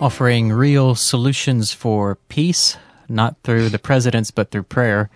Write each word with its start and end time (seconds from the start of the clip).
Offering 0.00 0.52
real 0.52 0.94
solutions 0.94 1.72
for 1.72 2.16
peace, 2.28 2.76
not 3.08 3.36
through 3.42 3.70
the 3.70 3.78
presidents, 3.78 4.30
but 4.30 4.50
through 4.50 4.62
prayer. 4.62 5.08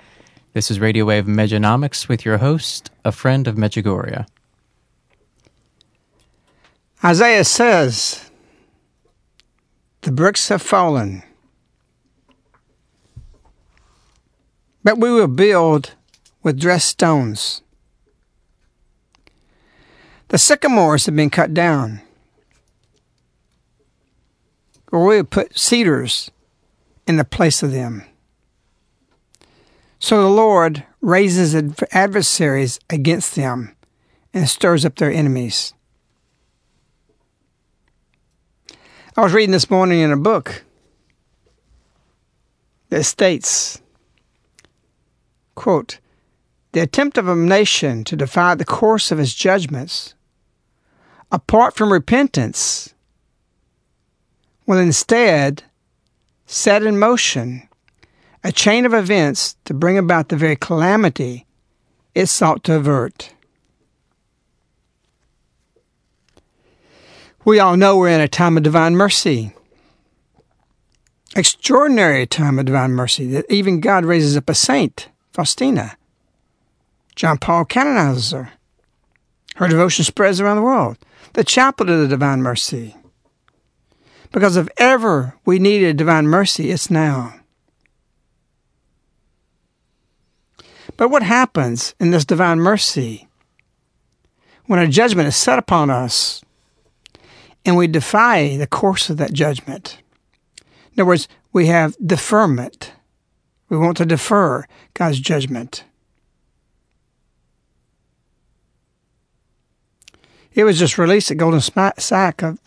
This 0.54 0.70
is 0.70 0.80
Radio 0.80 1.04
Wave 1.04 1.26
Mejanomics 1.26 2.08
with 2.08 2.24
your 2.24 2.38
host, 2.38 2.90
a 3.04 3.12
friend 3.12 3.46
of 3.46 3.56
Medjugorje. 3.56 4.26
Isaiah 7.04 7.44
says, 7.44 8.30
The 10.00 10.12
bricks 10.12 10.48
have 10.48 10.62
fallen, 10.62 11.22
but 14.82 14.98
we 14.98 15.10
will 15.12 15.28
build 15.28 15.94
with 16.42 16.58
dressed 16.58 16.88
stones. 16.88 17.60
The 20.28 20.38
sycamores 20.38 21.06
have 21.06 21.16
been 21.16 21.30
cut 21.30 21.52
down 21.52 22.00
or 24.92 25.06
we 25.06 25.16
would 25.16 25.30
put 25.30 25.58
cedars 25.58 26.30
in 27.06 27.16
the 27.16 27.24
place 27.24 27.62
of 27.62 27.72
them. 27.72 28.04
So 29.98 30.22
the 30.22 30.28
Lord 30.28 30.84
raises 31.00 31.54
adversaries 31.92 32.80
against 32.88 33.34
them 33.34 33.76
and 34.32 34.48
stirs 34.48 34.84
up 34.84 34.96
their 34.96 35.12
enemies. 35.12 35.74
I 39.16 39.22
was 39.22 39.32
reading 39.32 39.50
this 39.50 39.70
morning 39.70 40.00
in 40.00 40.12
a 40.12 40.16
book 40.16 40.64
that 42.88 43.04
states, 43.04 43.80
quote, 45.54 45.98
the 46.72 46.80
attempt 46.80 47.18
of 47.18 47.28
a 47.28 47.34
nation 47.34 48.04
to 48.04 48.16
defy 48.16 48.54
the 48.54 48.64
course 48.64 49.10
of 49.10 49.18
his 49.18 49.34
judgments, 49.34 50.14
apart 51.32 51.74
from 51.74 51.92
repentance, 51.92 52.94
will 54.70 54.78
instead 54.78 55.64
set 56.46 56.84
in 56.84 56.96
motion 56.96 57.68
a 58.44 58.52
chain 58.52 58.86
of 58.86 58.94
events 58.94 59.56
to 59.64 59.74
bring 59.74 59.98
about 59.98 60.28
the 60.28 60.36
very 60.36 60.54
calamity 60.54 61.44
it 62.14 62.26
sought 62.26 62.62
to 62.62 62.76
avert. 62.76 63.34
We 67.44 67.58
all 67.58 67.76
know 67.76 67.96
we're 67.96 68.10
in 68.10 68.20
a 68.20 68.28
time 68.28 68.56
of 68.56 68.62
divine 68.62 68.94
mercy. 68.94 69.52
Extraordinary 71.34 72.24
time 72.24 72.56
of 72.60 72.66
divine 72.66 72.92
mercy 72.92 73.26
that 73.26 73.50
even 73.50 73.80
God 73.80 74.04
raises 74.04 74.36
up 74.36 74.48
a 74.48 74.54
saint, 74.54 75.08
Faustina. 75.32 75.96
John 77.16 77.38
Paul 77.38 77.64
canonizes 77.64 78.30
her. 78.30 78.52
Her 79.56 79.66
devotion 79.66 80.04
spreads 80.04 80.40
around 80.40 80.58
the 80.58 80.62
world. 80.62 80.96
The 81.32 81.42
chapel 81.42 81.90
of 81.90 81.98
the 81.98 82.06
divine 82.06 82.40
mercy. 82.40 82.94
Because 84.32 84.56
if 84.56 84.68
ever 84.76 85.34
we 85.44 85.58
needed 85.58 85.96
divine 85.96 86.26
mercy, 86.26 86.70
it's 86.70 86.90
now. 86.90 87.34
But 90.96 91.08
what 91.08 91.22
happens 91.22 91.94
in 91.98 92.10
this 92.10 92.24
divine 92.24 92.58
mercy 92.58 93.28
when 94.66 94.78
a 94.78 94.86
judgment 94.86 95.28
is 95.28 95.36
set 95.36 95.58
upon 95.58 95.90
us 95.90 96.44
and 97.64 97.76
we 97.76 97.86
defy 97.86 98.56
the 98.56 98.66
course 98.66 99.10
of 99.10 99.16
that 99.16 99.32
judgment? 99.32 99.98
In 100.92 101.00
other 101.00 101.06
words, 101.06 101.28
we 101.52 101.66
have 101.66 101.96
deferment. 102.04 102.92
We 103.68 103.78
want 103.78 103.96
to 103.96 104.06
defer 104.06 104.66
God's 104.94 105.20
judgment. 105.20 105.84
It 110.60 110.64
was 110.64 110.78
just 110.78 110.98
released 110.98 111.30
at 111.30 111.38
Goldman 111.38 111.62
Sachs. 111.62 112.12
A, 112.12 112.58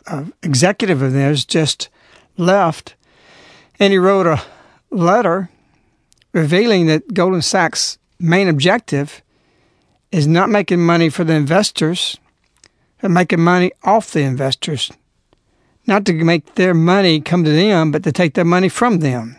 executive 0.41 1.03
of 1.03 1.13
theirs 1.13 1.45
just 1.45 1.89
left, 2.37 2.95
and 3.79 3.93
he 3.93 3.99
wrote 3.99 4.25
a 4.25 4.41
letter 4.89 5.51
revealing 6.31 6.87
that 6.87 7.13
Goldman 7.13 7.43
Sachs' 7.43 7.99
main 8.19 8.47
objective 8.47 9.21
is 10.11 10.25
not 10.25 10.49
making 10.49 10.83
money 10.83 11.07
for 11.09 11.23
the 11.23 11.35
investors, 11.35 12.17
but 12.99 13.11
making 13.11 13.41
money 13.41 13.71
off 13.83 14.09
the 14.09 14.21
investors. 14.23 14.91
Not 15.85 16.03
to 16.05 16.13
make 16.13 16.55
their 16.55 16.73
money 16.73 17.21
come 17.21 17.43
to 17.43 17.51
them, 17.51 17.91
but 17.91 18.01
to 18.05 18.11
take 18.11 18.33
their 18.33 18.43
money 18.43 18.69
from 18.69 19.01
them. 19.01 19.37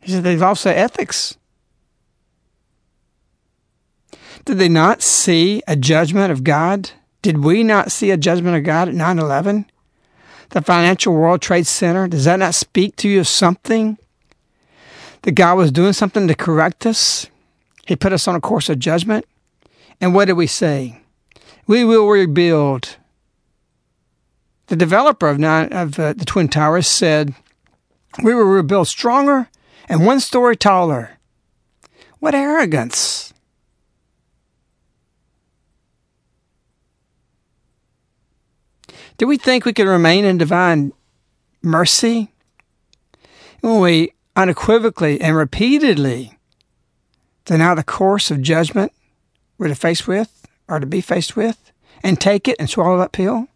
He 0.00 0.10
said 0.10 0.24
they've 0.24 0.40
their 0.40 0.76
ethics. 0.76 1.38
Did 4.46 4.58
they 4.58 4.68
not 4.68 5.02
see 5.02 5.60
a 5.66 5.74
judgment 5.74 6.30
of 6.30 6.44
God? 6.44 6.92
Did 7.20 7.42
we 7.42 7.64
not 7.64 7.90
see 7.90 8.12
a 8.12 8.16
judgment 8.16 8.56
of 8.56 8.62
God 8.62 8.88
at 8.88 8.94
9 8.94 9.18
11? 9.18 9.66
The 10.50 10.62
financial 10.62 11.12
World 11.12 11.42
Trade 11.42 11.66
Center, 11.66 12.06
does 12.06 12.26
that 12.26 12.38
not 12.38 12.54
speak 12.54 12.94
to 12.96 13.08
you 13.08 13.20
of 13.20 13.28
something? 13.28 13.98
That 15.22 15.32
God 15.32 15.56
was 15.58 15.72
doing 15.72 15.92
something 15.92 16.28
to 16.28 16.34
correct 16.36 16.86
us? 16.86 17.26
He 17.88 17.96
put 17.96 18.12
us 18.12 18.28
on 18.28 18.36
a 18.36 18.40
course 18.40 18.68
of 18.68 18.78
judgment? 18.78 19.26
And 20.00 20.14
what 20.14 20.26
did 20.26 20.34
we 20.34 20.46
say? 20.46 21.00
We 21.66 21.84
will 21.84 22.06
rebuild. 22.06 22.98
The 24.68 24.76
developer 24.76 25.28
of, 25.28 25.40
nine, 25.40 25.72
of 25.72 25.98
uh, 25.98 26.12
the 26.12 26.24
Twin 26.24 26.46
Towers 26.46 26.86
said, 26.86 27.34
We 28.22 28.32
will 28.32 28.44
rebuild 28.44 28.86
stronger 28.86 29.48
and 29.88 30.06
one 30.06 30.20
story 30.20 30.56
taller. 30.56 31.18
What 32.20 32.36
arrogance! 32.36 33.32
Do 39.18 39.26
we 39.26 39.38
think 39.38 39.64
we 39.64 39.72
can 39.72 39.88
remain 39.88 40.24
in 40.24 40.38
divine 40.38 40.92
mercy 41.62 42.30
when 43.60 43.80
we 43.80 44.12
unequivocally 44.34 45.20
and 45.20 45.36
repeatedly 45.36 46.38
deny 47.44 47.74
the 47.74 47.82
course 47.82 48.30
of 48.30 48.42
judgment 48.42 48.92
we're 49.56 49.68
to 49.68 49.74
face 49.74 50.06
with 50.06 50.46
or 50.68 50.80
to 50.80 50.86
be 50.86 51.00
faced 51.00 51.36
with 51.36 51.72
and 52.02 52.20
take 52.20 52.46
it 52.46 52.56
and 52.58 52.68
swallow 52.68 52.98
that 52.98 53.12
pill? 53.12 53.48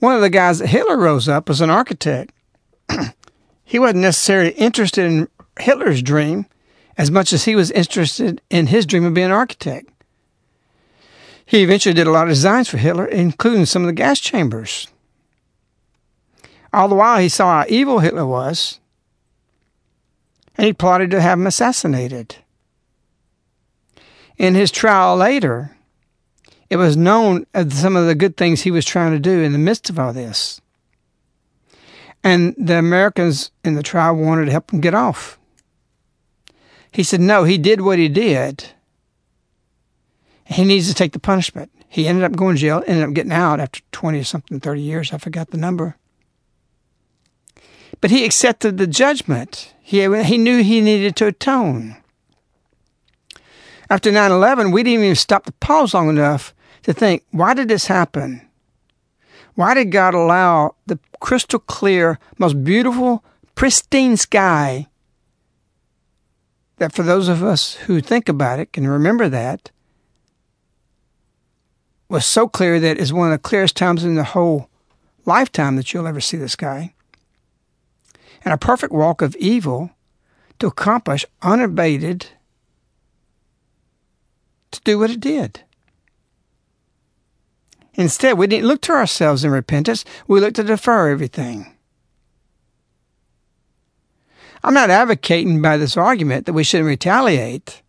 One 0.00 0.16
of 0.16 0.20
the 0.20 0.30
guys 0.30 0.58
that 0.58 0.66
Hitler 0.66 0.98
rose 0.98 1.28
up 1.28 1.48
was 1.48 1.60
an 1.60 1.70
architect. 1.70 2.32
he 3.64 3.78
wasn't 3.78 4.00
necessarily 4.00 4.50
interested 4.50 5.06
in 5.06 5.28
Hitler's 5.58 6.02
dream 6.02 6.46
as 6.98 7.10
much 7.10 7.32
as 7.32 7.44
he 7.44 7.56
was 7.56 7.70
interested 7.70 8.42
in 8.50 8.66
his 8.66 8.84
dream 8.84 9.04
of 9.04 9.14
being 9.14 9.26
an 9.26 9.32
architect. 9.32 9.88
He 11.44 11.62
eventually 11.62 11.94
did 11.94 12.06
a 12.06 12.10
lot 12.10 12.28
of 12.28 12.30
designs 12.30 12.68
for 12.68 12.78
Hitler, 12.78 13.06
including 13.06 13.66
some 13.66 13.82
of 13.82 13.86
the 13.86 13.92
gas 13.92 14.20
chambers. 14.20 14.88
All 16.72 16.88
the 16.88 16.94
while, 16.94 17.20
he 17.20 17.28
saw 17.28 17.60
how 17.60 17.66
evil 17.68 17.98
Hitler 17.98 18.26
was, 18.26 18.80
and 20.56 20.66
he 20.66 20.72
plotted 20.72 21.10
to 21.10 21.20
have 21.20 21.38
him 21.38 21.46
assassinated. 21.46 22.36
In 24.38 24.54
his 24.54 24.70
trial 24.70 25.16
later, 25.16 25.76
it 26.70 26.76
was 26.76 26.96
known 26.96 27.46
of 27.52 27.72
some 27.72 27.96
of 27.96 28.06
the 28.06 28.14
good 28.14 28.36
things 28.36 28.62
he 28.62 28.70
was 28.70 28.86
trying 28.86 29.12
to 29.12 29.18
do 29.18 29.42
in 29.42 29.52
the 29.52 29.58
midst 29.58 29.90
of 29.90 29.98
all 29.98 30.12
this. 30.12 30.60
And 32.24 32.54
the 32.56 32.78
Americans 32.78 33.50
in 33.62 33.74
the 33.74 33.82
trial 33.82 34.16
wanted 34.16 34.46
to 34.46 34.52
help 34.52 34.72
him 34.72 34.80
get 34.80 34.94
off. 34.94 35.38
He 36.90 37.02
said, 37.02 37.20
no, 37.20 37.44
he 37.44 37.58
did 37.58 37.80
what 37.80 37.98
he 37.98 38.08
did 38.08 38.70
he 40.54 40.64
needs 40.64 40.88
to 40.88 40.94
take 40.94 41.12
the 41.12 41.18
punishment. 41.18 41.70
He 41.88 42.06
ended 42.06 42.24
up 42.24 42.32
going 42.32 42.56
to 42.56 42.60
jail, 42.60 42.82
ended 42.86 43.08
up 43.08 43.14
getting 43.14 43.32
out 43.32 43.60
after 43.60 43.80
20 43.92 44.18
or 44.18 44.24
something, 44.24 44.60
30 44.60 44.80
years. 44.80 45.12
I 45.12 45.18
forgot 45.18 45.50
the 45.50 45.58
number. 45.58 45.96
But 48.00 48.10
he 48.10 48.24
accepted 48.24 48.78
the 48.78 48.86
judgment. 48.86 49.74
He, 49.80 50.00
he 50.24 50.38
knew 50.38 50.62
he 50.62 50.80
needed 50.80 51.16
to 51.16 51.26
atone. 51.26 51.96
After 53.90 54.10
9 54.10 54.30
11, 54.30 54.70
we 54.70 54.82
didn't 54.82 55.04
even 55.04 55.16
stop 55.16 55.44
to 55.44 55.52
pause 55.52 55.92
long 55.92 56.08
enough 56.08 56.54
to 56.84 56.92
think, 56.92 57.24
why 57.30 57.52
did 57.52 57.68
this 57.68 57.86
happen? 57.86 58.48
Why 59.54 59.74
did 59.74 59.92
God 59.92 60.14
allow 60.14 60.76
the 60.86 60.98
crystal 61.20 61.58
clear, 61.58 62.18
most 62.38 62.64
beautiful, 62.64 63.22
pristine 63.54 64.16
sky 64.16 64.88
that 66.78 66.92
for 66.92 67.02
those 67.02 67.28
of 67.28 67.44
us 67.44 67.74
who 67.74 68.00
think 68.00 68.28
about 68.28 68.58
it 68.58 68.72
can 68.72 68.88
remember 68.88 69.28
that 69.28 69.70
was 72.12 72.26
so 72.26 72.46
clear 72.46 72.78
that 72.78 72.98
it's 72.98 73.10
one 73.10 73.28
of 73.28 73.32
the 73.32 73.48
clearest 73.48 73.74
times 73.74 74.04
in 74.04 74.16
the 74.16 74.22
whole 74.22 74.68
lifetime 75.24 75.76
that 75.76 75.92
you'll 75.92 76.06
ever 76.06 76.20
see 76.20 76.36
the 76.36 76.48
sky. 76.48 76.92
And 78.44 78.52
a 78.52 78.58
perfect 78.58 78.92
walk 78.92 79.22
of 79.22 79.34
evil 79.36 79.90
to 80.58 80.66
accomplish 80.66 81.24
unabated 81.40 82.26
to 84.72 84.80
do 84.82 84.98
what 84.98 85.10
it 85.10 85.20
did. 85.20 85.62
Instead, 87.94 88.36
we 88.36 88.46
didn't 88.46 88.68
look 88.68 88.82
to 88.82 88.92
ourselves 88.92 89.42
in 89.42 89.50
repentance, 89.50 90.04
we 90.26 90.40
looked 90.40 90.56
to 90.56 90.62
defer 90.62 91.10
everything. 91.10 91.74
I'm 94.62 94.74
not 94.74 94.90
advocating 94.90 95.62
by 95.62 95.76
this 95.78 95.96
argument 95.96 96.46
that 96.46 96.52
we 96.52 96.62
shouldn't 96.62 96.88
retaliate. 96.88 97.81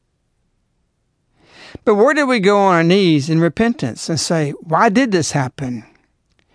But 1.85 1.95
where 1.95 2.13
did 2.13 2.25
we 2.25 2.39
go 2.39 2.57
on 2.57 2.75
our 2.75 2.83
knees 2.83 3.29
in 3.29 3.39
repentance 3.39 4.09
and 4.09 4.19
say, 4.19 4.51
why 4.51 4.89
did 4.89 5.11
this 5.11 5.31
happen? 5.31 5.83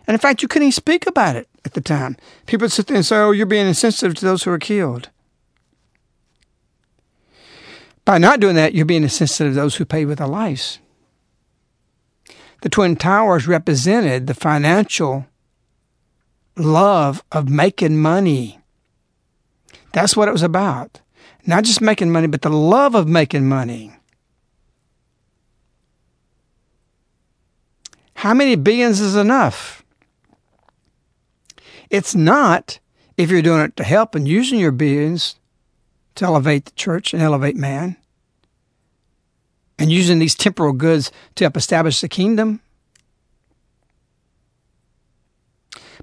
And 0.06 0.15
in 0.15 0.19
fact, 0.19 0.41
you 0.41 0.49
couldn't 0.49 0.69
even 0.69 0.73
speak 0.73 1.06
about 1.06 1.37
it 1.37 1.49
at 1.65 1.75
the 1.75 1.81
time. 1.81 2.17
People 2.47 2.65
would 2.65 2.73
sit 2.73 2.87
there 2.87 2.97
and 2.97 3.05
say, 3.05 3.17
oh, 3.17 3.31
you're 3.31 3.47
being 3.47 3.67
insensitive 3.67 4.15
to 4.17 4.25
those 4.25 4.43
who 4.43 4.50
are 4.50 4.59
killed. 4.59 5.11
By 8.05 8.17
not 8.17 8.41
doing 8.41 8.56
that, 8.56 8.75
you're 8.75 8.87
being 8.87 9.03
insensitive 9.03 9.53
to 9.53 9.61
those 9.61 9.76
who 9.76 9.85
paid 9.85 10.06
with 10.06 10.17
their 10.17 10.26
lives. 10.26 10.79
The 12.62 12.71
Twin 12.71 12.97
Towers 12.97 13.47
represented 13.47 14.26
the 14.26 14.35
financial 14.35 15.26
love 16.56 17.23
of 17.31 17.50
making 17.50 17.99
money. 17.99 18.61
That's 19.93 20.17
what 20.17 20.26
it 20.29 20.32
was 20.32 20.43
about. 20.43 21.00
Not 21.47 21.64
just 21.64 21.81
making 21.81 22.11
money, 22.11 22.26
but 22.29 22.43
the 22.43 22.50
love 22.50 22.94
of 22.94 23.06
making 23.06 23.49
money. 23.49 23.93
How 28.19 28.35
many 28.35 28.56
billions 28.56 29.00
is 29.00 29.15
enough? 29.15 29.85
It's 31.88 32.17
not 32.17 32.81
if 33.17 33.31
you're 33.31 33.43
doing 33.43 33.61
it 33.61 33.76
to 33.76 33.85
help 33.85 34.17
and 34.17 34.26
using 34.26 34.59
your 34.59 34.73
billions 34.73 35.37
to 36.17 36.25
elevate 36.25 36.65
the 36.65 36.73
church 36.73 37.15
and 37.15 37.23
elevate 37.23 37.55
man, 37.55 37.97
and 39.79 39.93
using 39.93 40.19
these 40.19 40.35
temporal 40.35 40.73
goods 40.73 41.12
to 41.37 41.44
help 41.44 41.56
establish 41.56 42.00
the 42.00 42.09
kingdom. 42.09 42.61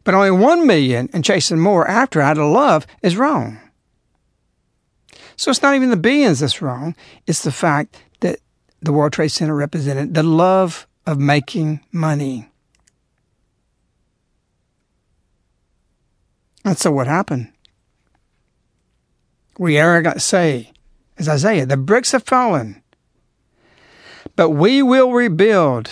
But 0.06 0.14
only 0.14 0.32
one 0.32 0.66
million 0.66 1.10
and 1.12 1.26
chasing 1.26 1.60
more 1.60 1.86
after 1.86 2.22
out 2.22 2.38
of 2.38 2.50
love 2.50 2.88
is 3.02 3.18
wrong. 3.18 3.60
So 5.36 5.52
it's 5.52 5.62
not 5.62 5.76
even 5.76 5.90
the 5.90 5.98
billions 5.98 6.40
that's 6.40 6.62
wrong, 6.62 6.96
it's 7.28 7.44
the 7.44 7.52
fact 7.52 8.02
that 8.22 8.40
the 8.82 8.94
World 8.94 9.12
Trade 9.12 9.34
Center 9.34 9.54
represented 9.54 10.14
the 10.14 10.24
love 10.24 10.88
of 11.06 11.20
making 11.20 11.82
money. 11.92 12.50
And 16.64 16.78
so 16.78 16.92
what 16.92 17.08
happened? 17.08 17.52
We 19.58 19.78
arrogant 19.78 20.22
say, 20.22 20.72
as 21.18 21.30
Isaiah, 21.30 21.66
the 21.66 21.78
bricks 21.78 22.12
have 22.12 22.24
fallen, 22.24 22.82
but 24.36 24.50
we 24.50 24.82
will 24.82 25.12
rebuild 25.12 25.92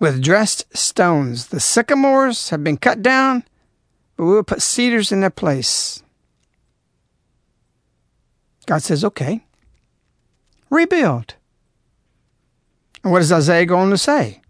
with 0.00 0.22
dressed 0.22 0.76
stones. 0.76 1.48
The 1.48 1.60
sycamores 1.60 2.48
have 2.48 2.64
been 2.64 2.78
cut 2.78 3.02
down, 3.02 3.44
but 4.16 4.24
we 4.24 4.32
will 4.32 4.42
put 4.42 4.62
cedars 4.62 5.12
in 5.12 5.20
their 5.20 5.30
place. 5.30 6.02
God 8.66 8.82
says, 8.82 9.04
okay, 9.04 9.44
rebuild. 10.70 11.34
And 13.02 13.12
what 13.12 13.22
is 13.22 13.32
Isaiah 13.32 13.66
going 13.66 13.90
to 13.90 13.98
say? 13.98 14.40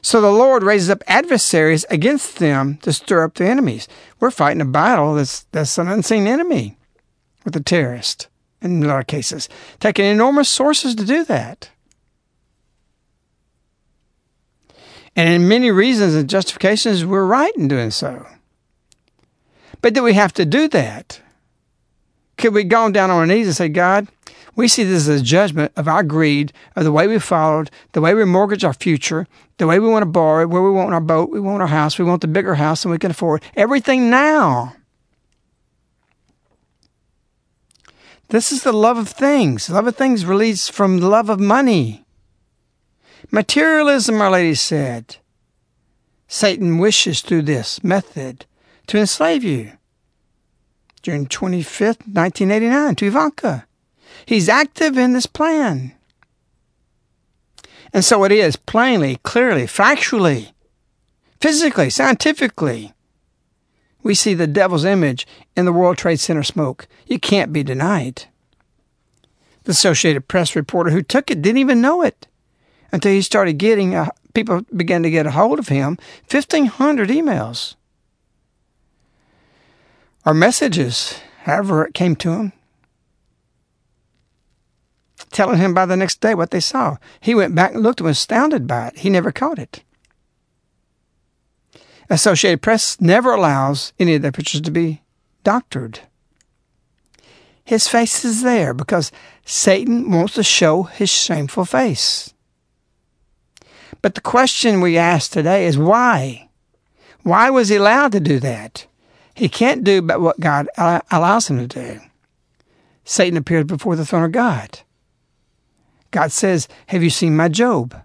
So 0.00 0.20
the 0.20 0.32
Lord 0.32 0.64
raises 0.64 0.90
up 0.90 1.04
adversaries 1.06 1.84
against 1.88 2.38
them 2.38 2.78
to 2.78 2.92
stir 2.92 3.24
up 3.24 3.34
the 3.34 3.46
enemies. 3.46 3.86
We're 4.18 4.32
fighting 4.32 4.60
a 4.60 4.66
battle 4.66 5.14
that's, 5.14 5.44
that's 5.52 5.78
an 5.78 5.88
unseen 5.88 6.26
enemy 6.26 6.76
with 7.44 7.54
the 7.54 7.62
terrorist 7.62 8.28
in 8.60 8.82
a 8.82 8.86
lot 8.86 9.00
of 9.00 9.06
cases, 9.06 9.48
taking 9.80 10.04
enormous 10.04 10.48
sources 10.48 10.94
to 10.96 11.04
do 11.04 11.24
that. 11.24 11.70
And 15.14 15.28
in 15.28 15.48
many 15.48 15.70
reasons 15.70 16.14
and 16.14 16.28
justifications, 16.28 17.04
we're 17.04 17.26
right 17.26 17.54
in 17.56 17.68
doing 17.68 17.90
so. 17.90 18.26
But 19.82 19.94
do 19.94 20.02
we 20.02 20.14
have 20.14 20.32
to 20.34 20.44
do 20.44 20.68
that? 20.68 21.20
Could 22.38 22.54
we 22.54 22.64
go 22.64 22.90
down 22.90 23.10
on 23.10 23.18
our 23.18 23.26
knees 23.26 23.46
and 23.46 23.54
say, 23.54 23.68
God, 23.68 24.08
we 24.54 24.68
see 24.68 24.84
this 24.84 25.08
as 25.08 25.20
a 25.20 25.24
judgment 25.24 25.72
of 25.76 25.88
our 25.88 26.02
greed, 26.02 26.52
of 26.76 26.84
the 26.84 26.92
way 26.92 27.06
we 27.06 27.18
followed, 27.18 27.70
the 27.92 28.00
way 28.00 28.14
we 28.14 28.24
mortgage 28.24 28.64
our 28.64 28.74
future, 28.74 29.26
the 29.56 29.66
way 29.66 29.78
we 29.78 29.88
want 29.88 30.02
to 30.02 30.06
borrow, 30.06 30.46
where 30.46 30.62
we 30.62 30.70
want 30.70 30.92
our 30.92 31.00
boat, 31.00 31.30
we 31.30 31.40
want 31.40 31.62
our 31.62 31.68
house, 31.68 31.98
we 31.98 32.04
want 32.04 32.20
the 32.20 32.28
bigger 32.28 32.56
house 32.56 32.82
than 32.82 32.92
we 32.92 32.98
can 32.98 33.10
afford. 33.10 33.42
Everything 33.56 34.10
now. 34.10 34.74
This 38.28 38.52
is 38.52 38.62
the 38.62 38.72
love 38.72 38.98
of 38.98 39.08
things. 39.08 39.68
Love 39.68 39.86
of 39.86 39.96
things 39.96 40.24
released 40.24 40.72
from 40.72 40.98
the 40.98 41.08
love 41.08 41.28
of 41.28 41.40
money. 41.40 42.04
Materialism, 43.30 44.20
our 44.20 44.30
lady 44.30 44.54
said. 44.54 45.16
Satan 46.28 46.78
wishes 46.78 47.20
through 47.20 47.42
this 47.42 47.84
method 47.84 48.46
to 48.86 48.98
enslave 48.98 49.44
you 49.44 49.72
June 51.02 51.26
25th, 51.26 52.06
1989, 52.06 52.94
to 52.94 53.06
Ivanka. 53.06 53.66
He's 54.26 54.48
active 54.48 54.96
in 54.96 55.12
this 55.12 55.26
plan. 55.26 55.92
And 57.92 58.04
so 58.04 58.24
it 58.24 58.32
is, 58.32 58.56
plainly, 58.56 59.16
clearly, 59.22 59.64
factually, 59.64 60.52
physically, 61.40 61.90
scientifically. 61.90 62.92
We 64.02 64.14
see 64.14 64.34
the 64.34 64.46
devil's 64.46 64.84
image 64.84 65.26
in 65.56 65.64
the 65.64 65.72
World 65.72 65.98
Trade 65.98 66.18
Center 66.18 66.42
smoke. 66.42 66.88
You 67.06 67.18
can't 67.18 67.52
be 67.52 67.62
denied. 67.62 68.24
The 69.64 69.72
Associated 69.72 70.26
Press 70.26 70.56
reporter 70.56 70.90
who 70.90 71.02
took 71.02 71.30
it 71.30 71.42
didn't 71.42 71.58
even 71.58 71.80
know 71.80 72.02
it 72.02 72.26
until 72.90 73.12
he 73.12 73.22
started 73.22 73.54
getting, 73.54 73.94
uh, 73.94 74.08
people 74.34 74.62
began 74.74 75.02
to 75.02 75.10
get 75.10 75.26
a 75.26 75.30
hold 75.30 75.58
of 75.58 75.68
him, 75.68 75.98
1,500 76.30 77.08
emails. 77.10 77.74
Or 80.24 80.34
messages, 80.34 81.20
however 81.44 81.86
it 81.86 81.94
came 81.94 82.16
to 82.16 82.32
him, 82.32 82.52
telling 85.32 85.58
him 85.58 85.74
by 85.74 85.86
the 85.86 85.96
next 85.96 86.20
day 86.20 86.34
what 86.34 86.50
they 86.50 86.60
saw. 86.60 86.96
He 87.20 87.34
went 87.34 87.54
back 87.54 87.74
and 87.74 87.82
looked 87.82 88.00
and 88.00 88.06
was 88.06 88.18
astounded 88.18 88.66
by 88.66 88.88
it. 88.88 88.98
He 88.98 89.10
never 89.10 89.32
caught 89.32 89.58
it. 89.58 89.82
Associated 92.10 92.62
Press 92.62 93.00
never 93.00 93.32
allows 93.32 93.92
any 93.98 94.14
of 94.14 94.22
their 94.22 94.32
pictures 94.32 94.60
to 94.60 94.70
be 94.70 95.02
doctored. 95.44 96.00
His 97.64 97.88
face 97.88 98.24
is 98.24 98.42
there 98.42 98.74
because 98.74 99.12
Satan 99.44 100.10
wants 100.10 100.34
to 100.34 100.42
show 100.42 100.82
his 100.82 101.10
shameful 101.10 101.64
face. 101.64 102.34
But 104.02 104.14
the 104.14 104.20
question 104.20 104.80
we 104.80 104.98
ask 104.98 105.30
today 105.30 105.64
is 105.66 105.78
why? 105.78 106.48
Why 107.22 107.50
was 107.50 107.68
he 107.68 107.76
allowed 107.76 108.12
to 108.12 108.20
do 108.20 108.40
that? 108.40 108.86
He 109.34 109.48
can't 109.48 109.84
do 109.84 110.02
but 110.02 110.20
what 110.20 110.40
God 110.40 110.68
allows 110.76 111.48
him 111.48 111.58
to 111.58 111.66
do. 111.66 112.00
Satan 113.04 113.36
appeared 113.36 113.66
before 113.66 113.96
the 113.96 114.04
throne 114.04 114.24
of 114.24 114.32
God. 114.32 114.80
God 116.12 116.30
says, 116.30 116.68
Have 116.86 117.02
you 117.02 117.10
seen 117.10 117.34
my 117.34 117.48
Job? 117.48 118.00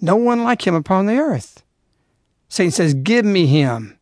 No 0.00 0.16
one 0.16 0.42
like 0.42 0.66
him 0.66 0.74
upon 0.74 1.06
the 1.06 1.18
earth. 1.18 1.62
Satan 2.48 2.72
says, 2.72 2.94
Give 2.94 3.24
me 3.24 3.46
him. 3.46 3.98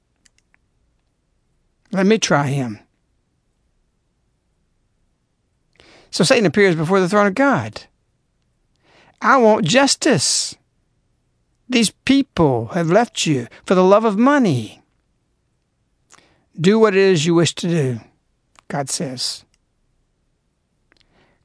Let 1.93 2.07
me 2.07 2.17
try 2.19 2.47
him. 2.47 2.79
So 6.11 6.25
Satan 6.25 6.47
appears 6.47 6.75
before 6.75 7.01
the 7.01 7.09
throne 7.09 7.27
of 7.27 7.35
God. 7.35 7.83
I 9.21 9.37
want 9.37 9.67
justice. 9.67 10.57
These 11.69 11.91
people 11.91 12.69
have 12.69 12.91
left 12.91 13.27
you 13.27 13.47
for 13.67 13.75
the 13.75 13.85
love 13.85 14.05
of 14.05 14.19
money. 14.19 14.83
Do 16.61 16.79
what 16.79 16.95
it 16.95 17.01
is 17.01 17.27
you 17.27 17.35
wish 17.35 17.55
to 17.57 17.69
do, 17.69 18.01
God 18.69 18.89
says. 18.91 19.45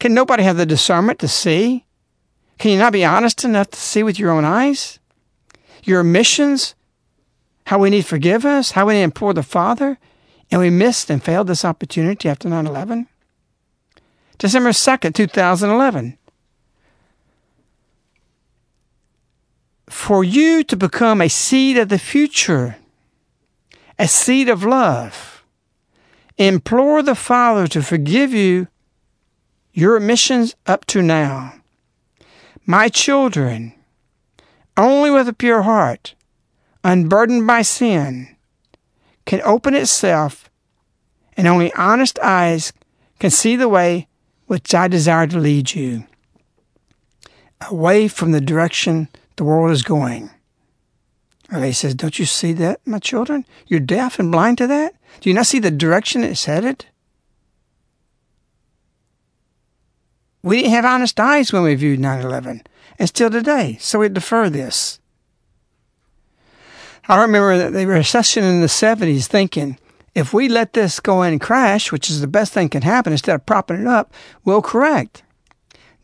Can 0.06 0.14
nobody 0.14 0.44
have 0.44 0.58
the 0.58 0.68
discernment 0.68 1.18
to 1.18 1.28
see? 1.28 1.84
Can 2.60 2.70
you 2.70 2.78
not 2.78 2.94
be 2.94 3.04
honest 3.04 3.44
enough 3.44 3.72
to 3.72 3.80
see 3.80 4.04
with 4.04 4.20
your 4.20 4.30
own 4.30 4.46
eyes? 4.46 5.00
Your 5.84 6.04
missions, 6.04 6.76
how 7.66 7.80
we 7.80 7.90
need 7.90 8.06
forgiveness, 8.06 8.74
how 8.74 8.86
we 8.86 8.94
need 8.94 9.00
to 9.00 9.06
implore 9.06 9.34
the 9.34 9.42
Father, 9.42 9.98
and 10.52 10.62
we 10.62 10.70
missed 10.70 11.10
and 11.10 11.24
failed 11.24 11.48
this 11.48 11.66
opportunity 11.66 12.30
after 12.30 12.48
9 12.48 12.68
11? 12.68 13.08
December 14.38 14.70
2nd, 14.70 15.16
2011. 15.16 16.20
For 19.90 20.24
you 20.24 20.64
to 20.66 20.78
become 20.78 21.20
a 21.20 21.30
seed 21.30 21.80
of 21.80 21.90
the 21.90 21.98
future, 21.98 22.78
a 23.98 24.08
seed 24.08 24.50
of 24.50 24.64
love, 24.64 25.44
implore 26.38 27.02
the 27.02 27.16
Father 27.16 27.66
to 27.66 27.82
forgive 27.82 28.32
you 28.32 28.68
your 29.76 30.00
missions 30.00 30.56
up 30.66 30.86
to 30.86 31.02
now. 31.02 31.54
My 32.66 32.88
children, 32.88 33.74
only 34.78 35.12
with 35.12 35.28
a 35.28 35.34
pure 35.34 35.64
heart, 35.64 36.16
unburdened 36.84 37.46
by 37.46 37.62
sin, 37.62 38.36
can 39.26 39.42
open 39.44 39.76
itself, 39.76 40.50
and 41.36 41.46
only 41.46 41.74
honest 41.74 42.18
eyes 42.20 42.72
can 43.20 43.30
see 43.30 43.58
the 43.58 43.70
way 43.70 44.08
which 44.48 44.74
I 44.74 44.88
desire 44.88 45.28
to 45.28 45.40
lead 45.40 45.74
you 45.74 46.06
away 47.70 48.08
from 48.08 48.32
the 48.32 48.42
direction 48.42 49.10
the 49.36 49.44
world 49.44 49.72
is 49.72 49.84
going. 49.84 50.30
And 51.50 51.66
he 51.66 51.74
says, 51.74 51.96
Don't 51.96 52.18
you 52.18 52.26
see 52.26 52.54
that, 52.54 52.80
my 52.86 53.00
children? 53.00 53.46
You're 53.68 53.80
deaf 53.82 54.20
and 54.20 54.32
blind 54.32 54.58
to 54.60 54.68
that? 54.68 54.96
Do 55.20 55.30
you 55.30 55.34
not 55.34 55.48
see 55.48 55.60
the 55.60 55.72
direction 55.72 56.24
it's 56.24 56.46
headed? 56.46 56.86
We 60.46 60.58
didn't 60.58 60.74
have 60.74 60.86
honest 60.86 61.20
eyes 61.20 61.52
when 61.52 61.64
we 61.64 61.74
viewed 61.74 62.00
9 62.00 62.24
11, 62.24 62.62
and 63.00 63.10
still 63.10 63.32
today, 63.32 63.78
so 63.82 63.98
we 63.98 64.10
defer 64.10 64.48
this. 64.48 65.00
I 67.08 67.20
remember 67.20 67.58
that 67.58 67.74
the 67.74 67.88
recession 67.88 68.44
in 68.44 68.62
the 68.62 68.68
70s 68.68 69.26
thinking, 69.26 69.80
if 70.14 70.36
we 70.36 70.48
let 70.48 70.74
this 70.74 71.00
go 71.00 71.24
in 71.24 71.32
and 71.32 71.42
crash, 71.42 71.92
which 71.92 72.12
is 72.12 72.22
the 72.22 72.28
best 72.28 72.54
thing 72.54 72.70
can 72.70 72.84
happen, 72.84 73.12
instead 73.12 73.34
of 73.34 73.48
propping 73.48 73.82
it 73.82 73.88
up, 73.88 74.14
we'll 74.44 74.62
correct. 74.62 75.24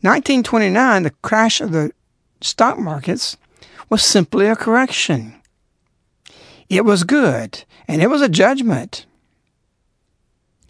1929, 0.00 1.04
the 1.04 1.10
crash 1.22 1.60
of 1.60 1.70
the 1.70 1.92
stock 2.40 2.80
markets 2.80 3.36
was 3.90 4.02
simply 4.02 4.48
a 4.48 4.56
correction. 4.56 5.40
It 6.68 6.84
was 6.84 7.04
good, 7.04 7.62
and 7.86 8.02
it 8.02 8.08
was 8.08 8.22
a 8.22 8.28
judgment. 8.28 9.06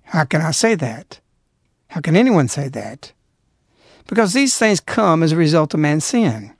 How 0.02 0.24
can 0.24 0.42
I 0.42 0.50
say 0.50 0.74
that? 0.74 1.20
How 1.88 2.02
can 2.02 2.16
anyone 2.16 2.48
say 2.48 2.68
that? 2.68 3.12
Because 4.12 4.34
these 4.34 4.58
things 4.58 4.78
come 4.78 5.22
as 5.22 5.32
a 5.32 5.36
result 5.36 5.72
of 5.72 5.80
man's 5.80 6.04
sin. 6.04 6.52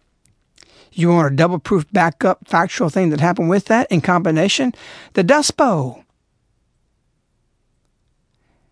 You 0.90 1.10
want 1.10 1.34
a 1.34 1.36
double 1.36 1.58
proof 1.58 1.84
backup 1.92 2.48
factual 2.48 2.88
thing 2.88 3.10
that 3.10 3.20
happened 3.20 3.50
with 3.50 3.66
that 3.66 3.92
in 3.92 4.00
combination? 4.00 4.72
The 5.12 5.22
Dust 5.22 5.54
Bowl. 5.58 6.02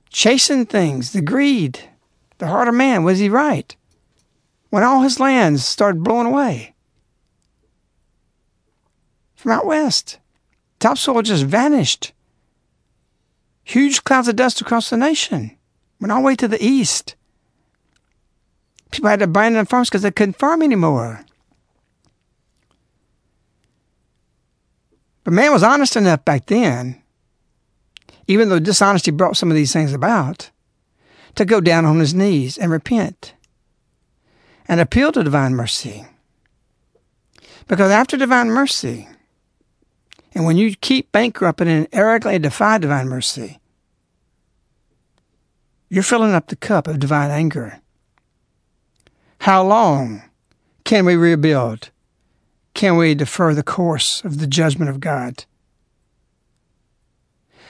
Chasing 0.09 0.65
things, 0.65 1.13
the 1.13 1.21
greed, 1.21 1.91
the 2.39 2.47
heart 2.47 2.69
of 2.69 2.75
man. 2.75 3.05
Was 3.05 3.19
he 3.19 3.29
right? 3.29 3.77
When 4.71 4.83
all 4.83 5.03
his 5.03 5.21
lands 5.21 5.63
started 5.63 6.03
blowing 6.03 6.27
away 6.27 6.75
from 9.35 9.53
out 9.53 9.67
west, 9.67 10.19
topsoil 10.79 11.21
just 11.21 11.45
vanished. 11.45 12.13
Huge 13.63 14.05
clouds 14.05 14.29
of 14.29 14.37
dust 14.37 14.63
across 14.63 14.89
the 14.89 14.97
nation. 14.97 15.59
Went 16.01 16.13
all 16.13 16.21
the 16.21 16.25
way 16.25 16.37
to 16.37 16.49
the 16.49 16.65
east. 16.65 17.15
People 18.91 19.11
had 19.11 19.21
to 19.21 19.25
abandon 19.25 19.67
farms 19.67 19.89
because 19.89 20.03
they 20.03 20.11
couldn't 20.11 20.39
farm 20.39 20.63
anymore. 20.63 21.25
But 25.25 25.33
man 25.33 25.53
was 25.53 25.63
honest 25.63 25.97
enough 25.97 26.25
back 26.25 26.47
then, 26.47 27.01
even 28.27 28.49
though 28.49 28.59
dishonesty 28.59 29.11
brought 29.11 29.37
some 29.37 29.51
of 29.51 29.55
these 29.55 29.73
things 29.73 29.93
about, 29.93 30.51
to 31.37 31.45
go 31.45 31.61
down 31.61 31.85
on 31.85 32.01
his 32.01 32.15
knees 32.15 32.59
and 32.59 32.71
repent 32.71 33.35
and 34.67 34.81
appeal 34.81 35.13
to 35.13 35.23
divine 35.23 35.55
mercy. 35.55 36.07
Because 37.69 37.91
after 37.91 38.17
divine 38.17 38.49
mercy, 38.51 39.09
and 40.35 40.45
when 40.45 40.57
you 40.57 40.75
keep 40.77 41.13
bankrupting 41.13 41.69
and 41.69 41.89
arrogantly 41.93 42.39
defy 42.39 42.79
divine 42.79 43.09
mercy, 43.09 43.61
you're 45.89 46.03
filling 46.03 46.33
up 46.33 46.47
the 46.47 46.57
cup 46.57 46.87
of 46.87 47.01
divine 47.01 47.31
anger. 47.31 47.81
How 49.41 49.63
long 49.63 50.23
can 50.85 51.07
we 51.07 51.17
rebuild? 51.17 51.89
Can 52.75 52.97
we 52.97 53.15
defer 53.15 53.55
the 53.55 53.63
course 53.63 54.23
of 54.23 54.39
the 54.39 54.47
judgment 54.47 54.91
of 54.91 55.01
God? 55.01 55.45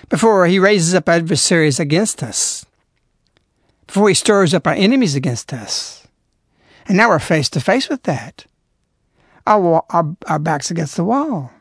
Before 0.08 0.48
he 0.48 0.58
raises 0.58 0.94
up 0.94 1.08
adversaries 1.08 1.78
against 1.78 2.24
us, 2.24 2.66
before 3.86 4.08
he 4.08 4.14
stirs 4.14 4.52
up 4.52 4.66
our 4.66 4.72
enemies 4.72 5.14
against 5.14 5.52
us. 5.52 6.08
And 6.86 6.96
now 6.96 7.08
we're 7.08 7.20
face 7.20 7.48
to 7.50 7.60
face 7.60 7.88
with 7.88 8.02
that. 8.02 8.46
Our, 9.46 9.84
our, 9.90 10.16
our 10.26 10.38
back's 10.40 10.72
against 10.72 10.96
the 10.96 11.04
wall. 11.04 11.52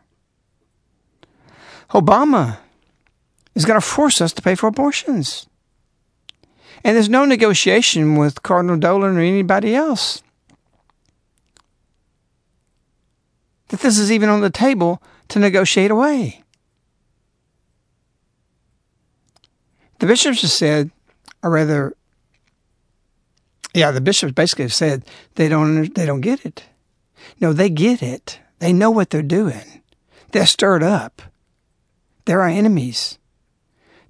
Obama 1.91 2.57
is 3.53 3.65
going 3.65 3.79
to 3.79 3.85
force 3.85 4.21
us 4.21 4.33
to 4.33 4.41
pay 4.41 4.55
for 4.55 4.65
abortions. 4.65 5.48
And 6.83 6.95
there's 6.95 7.09
no 7.09 7.25
negotiation 7.25 8.15
with 8.15 8.43
Cardinal 8.43 8.77
Dolan 8.77 9.17
or 9.17 9.21
anybody 9.21 9.75
else. 9.75 10.23
That 13.67 13.81
this 13.81 13.97
is 13.97 14.11
even 14.11 14.29
on 14.29 14.41
the 14.41 14.49
table 14.49 15.01
to 15.29 15.39
negotiate 15.39 15.91
away. 15.91 16.43
The 19.99 20.07
bishops 20.07 20.41
have 20.41 20.51
said, 20.51 20.91
or 21.43 21.51
rather, 21.51 21.93
yeah, 23.73 23.91
the 23.91 24.01
bishops 24.01 24.33
basically 24.33 24.63
have 24.63 24.73
said 24.73 25.05
they 25.35 25.49
don't 25.49 25.93
they 25.93 26.05
don't 26.05 26.21
get 26.21 26.45
it. 26.45 26.63
No, 27.39 27.53
they 27.53 27.69
get 27.69 28.01
it. 28.01 28.39
They 28.59 28.73
know 28.73 28.89
what 28.89 29.09
they're 29.09 29.21
doing. 29.21 29.83
They're 30.31 30.45
stirred 30.45 30.83
up. 30.83 31.21
They're 32.25 32.41
our 32.41 32.47
enemies. 32.47 33.18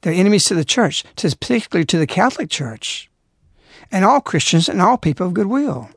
They're 0.01 0.13
enemies 0.13 0.45
to 0.45 0.55
the 0.55 0.65
church, 0.65 1.03
to, 1.17 1.35
particularly 1.35 1.85
to 1.85 1.97
the 1.97 2.07
Catholic 2.07 2.49
Church, 2.49 3.09
and 3.91 4.05
all 4.05 4.21
Christians 4.21 4.69
and 4.69 4.81
all 4.81 4.97
people 4.97 5.27
of 5.27 5.33
goodwill. 5.33 5.89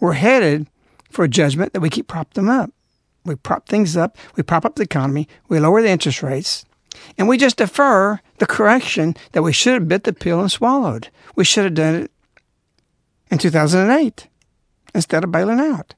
We're 0.00 0.12
headed 0.12 0.66
for 1.10 1.24
a 1.24 1.28
judgment 1.28 1.72
that 1.72 1.80
we 1.80 1.90
keep 1.90 2.08
propping 2.08 2.44
them 2.44 2.48
up. 2.48 2.70
We 3.24 3.36
prop 3.36 3.68
things 3.68 3.96
up, 3.96 4.18
we 4.36 4.42
prop 4.42 4.66
up 4.66 4.76
the 4.76 4.82
economy, 4.82 5.28
we 5.48 5.58
lower 5.58 5.80
the 5.80 5.88
interest 5.88 6.22
rates, 6.22 6.66
and 7.16 7.26
we 7.26 7.38
just 7.38 7.56
defer 7.56 8.20
the 8.38 8.46
correction 8.46 9.16
that 9.32 9.42
we 9.42 9.52
should 9.52 9.74
have 9.74 9.88
bit 9.88 10.04
the 10.04 10.12
pill 10.12 10.40
and 10.40 10.52
swallowed. 10.52 11.08
We 11.34 11.44
should 11.44 11.64
have 11.64 11.74
done 11.74 11.94
it 11.94 12.10
in 13.30 13.38
2008 13.38 14.28
instead 14.94 15.24
of 15.24 15.32
bailing 15.32 15.60
out. 15.60 15.94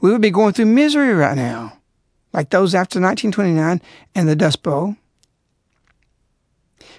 We 0.00 0.10
would 0.10 0.20
be 0.20 0.30
going 0.30 0.52
through 0.52 0.66
misery 0.66 1.14
right 1.14 1.36
now, 1.36 1.78
like 2.32 2.50
those 2.50 2.74
after 2.74 3.00
1929 3.00 3.80
and 4.14 4.28
the 4.28 4.36
Dust 4.36 4.62
Bowl. 4.62 4.96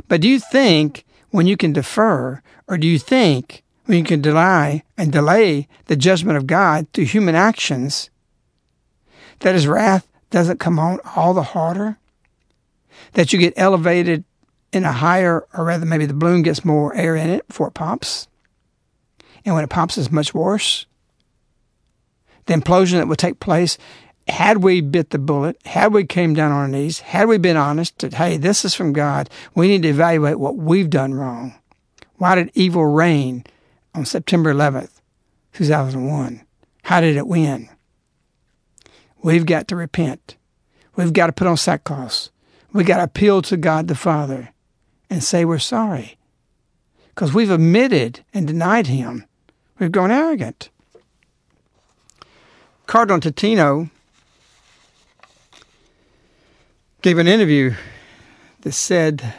But 0.08 0.22
do 0.22 0.30
you 0.30 0.40
think 0.40 1.06
when 1.30 1.48
you 1.48 1.58
can 1.58 1.74
defer, 1.74 2.42
or 2.68 2.78
do 2.78 2.88
you 2.88 3.00
think 3.00 3.64
when 3.86 3.98
you 3.98 4.04
can 4.04 4.22
deny 4.22 4.84
and 4.98 5.12
delay 5.12 5.68
the 5.86 5.96
judgment 5.96 6.38
of 6.38 6.48
God 6.48 6.88
through 6.94 7.06
human 7.06 7.36
actions, 7.36 8.10
that 9.40 9.56
his 9.56 9.68
wrath 9.68 10.08
doesn't 10.30 10.60
come 10.60 10.80
on 10.80 11.00
all 11.16 11.34
the 11.34 11.44
harder? 11.44 11.98
That 13.14 13.34
you 13.34 13.40
get 13.40 13.54
elevated 13.58 14.24
in 14.72 14.86
a 14.86 14.92
higher, 14.92 15.46
or 15.54 15.66
rather, 15.66 15.86
maybe 15.86 16.06
the 16.06 16.14
balloon 16.14 16.44
gets 16.44 16.64
more 16.64 16.96
air 16.96 17.16
in 17.16 17.30
it 17.30 17.48
before 17.48 17.68
it 17.68 17.74
pops? 17.74 18.28
And 19.44 19.56
when 19.56 19.64
it 19.64 19.70
pops, 19.70 19.98
it's 19.98 20.12
much 20.12 20.34
worse. 20.34 20.86
The 22.46 22.54
implosion 22.54 22.94
that 22.94 23.08
would 23.08 23.20
take 23.20 23.40
place 23.40 23.78
had 24.32 24.64
we 24.64 24.80
bit 24.80 25.10
the 25.10 25.20
bullet, 25.20 25.58
had 25.66 25.94
we 25.94 26.06
came 26.06 26.34
down 26.34 26.54
on 26.54 26.58
our 26.58 26.68
knees, 26.68 27.02
had 27.02 27.28
we 27.28 27.38
been 27.38 27.58
honest 27.58 28.00
that, 28.00 28.14
hey, 28.14 28.38
this 28.38 28.64
is 28.64 28.74
from 28.74 28.94
God, 28.94 29.30
we 29.54 29.68
need 29.68 29.82
to 29.82 29.90
evaluate 29.90 30.40
what 30.40 30.56
we've 30.56 30.90
done 30.90 31.14
wrong. 31.14 31.54
Why 32.16 32.36
did 32.36 32.50
evil 32.54 32.86
reign 32.86 33.44
on 33.94 34.06
September 34.06 34.54
11th, 34.54 35.02
2001? 35.54 36.46
How 36.84 37.02
did 37.02 37.18
it 37.18 37.28
win? 37.28 37.70
We've 39.22 39.46
got 39.46 39.68
to 39.68 39.76
repent. 39.76 40.38
We've 40.96 41.14
got 41.14 41.28
to 41.28 41.34
put 41.34 41.48
on 41.48 41.58
sackcloth. 41.58 42.30
We've 42.72 42.88
got 42.88 42.98
to 42.98 43.04
appeal 43.04 43.42
to 43.44 43.58
God 43.58 43.90
the 43.90 43.96
Father 43.96 44.54
and 45.10 45.22
say 45.22 45.44
we're 45.44 45.60
sorry. 45.60 46.18
Because 47.10 47.34
we've 47.34 47.52
omitted 47.52 48.24
and 48.34 48.48
denied 48.48 48.88
Him. 48.88 49.26
We've 49.78 49.92
grown 49.92 50.10
arrogant. 50.10 50.70
Cardinal 52.88 53.20
Tonini 53.20 53.90
gave 57.02 57.18
an 57.18 57.28
interview 57.28 57.74
that 58.62 58.74
said 58.74 59.34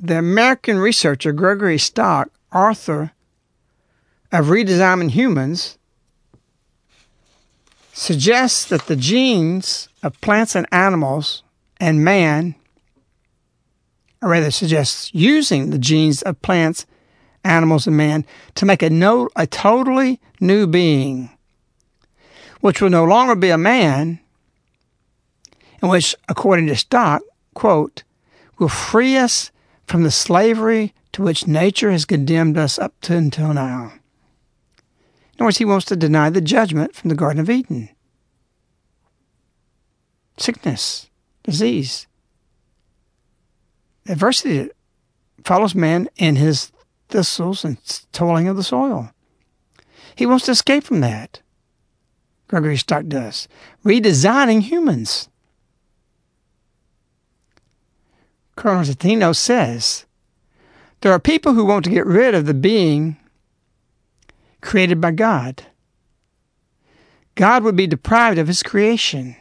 the 0.00 0.18
American 0.18 0.78
researcher 0.78 1.32
Gregory 1.32 1.78
Stock, 1.78 2.30
author 2.52 3.12
of 4.32 4.46
Redesigning 4.46 5.10
Humans, 5.10 5.78
suggests 7.92 8.64
that 8.64 8.86
the 8.86 8.96
genes 8.96 9.88
of 10.02 10.20
plants 10.20 10.56
and 10.56 10.66
animals 10.72 11.44
and 11.78 12.04
man, 12.04 12.56
or 14.20 14.30
rather 14.30 14.50
suggests 14.50 15.14
using 15.14 15.70
the 15.70 15.78
genes 15.78 16.20
of 16.22 16.42
plants, 16.42 16.84
animals, 17.44 17.86
and 17.86 17.96
man 17.96 18.24
to 18.56 18.66
make 18.66 18.82
a, 18.82 18.90
no, 18.90 19.28
a 19.36 19.46
totally 19.46 20.20
new 20.40 20.66
being, 20.66 21.30
which 22.60 22.82
will 22.82 22.90
no 22.90 23.04
longer 23.04 23.36
be 23.36 23.50
a 23.50 23.58
man, 23.58 24.18
and 25.84 25.90
which, 25.90 26.16
according 26.30 26.66
to 26.66 26.74
Stock, 26.74 27.20
quote, 27.52 28.04
will 28.58 28.70
free 28.70 29.18
us 29.18 29.52
from 29.86 30.02
the 30.02 30.10
slavery 30.10 30.94
to 31.12 31.22
which 31.22 31.46
nature 31.46 31.90
has 31.90 32.06
condemned 32.06 32.56
us 32.56 32.78
up 32.78 32.98
to 33.02 33.14
until 33.14 33.52
now. 33.52 33.92
In 33.92 35.40
other 35.40 35.44
words, 35.44 35.58
he 35.58 35.66
wants 35.66 35.84
to 35.84 35.94
deny 35.94 36.30
the 36.30 36.40
judgment 36.40 36.94
from 36.94 37.10
the 37.10 37.14
Garden 37.14 37.38
of 37.38 37.50
Eden. 37.50 37.90
Sickness, 40.38 41.10
disease, 41.42 42.06
adversity 44.08 44.70
follows 45.44 45.74
man 45.74 46.08
in 46.16 46.36
his 46.36 46.72
thistles 47.10 47.62
and 47.62 47.76
toiling 48.10 48.48
of 48.48 48.56
the 48.56 48.62
soil. 48.62 49.10
He 50.14 50.24
wants 50.24 50.46
to 50.46 50.52
escape 50.52 50.84
from 50.84 51.02
that. 51.02 51.42
Gregory 52.48 52.78
Stock 52.78 53.06
does. 53.06 53.48
Redesigning 53.84 54.62
humans. 54.62 55.28
Cardinal 58.56 58.94
Tonini 58.94 59.34
says 59.34 60.04
there 61.00 61.12
are 61.12 61.18
people 61.18 61.54
who 61.54 61.64
want 61.64 61.84
to 61.84 61.90
get 61.90 62.06
rid 62.06 62.34
of 62.34 62.46
the 62.46 62.54
being 62.54 63.16
created 64.60 65.00
by 65.00 65.10
God. 65.10 65.64
God 67.34 67.64
would 67.64 67.76
be 67.76 67.86
deprived 67.86 68.38
of 68.38 68.46
his 68.46 68.62
creation. 68.62 69.36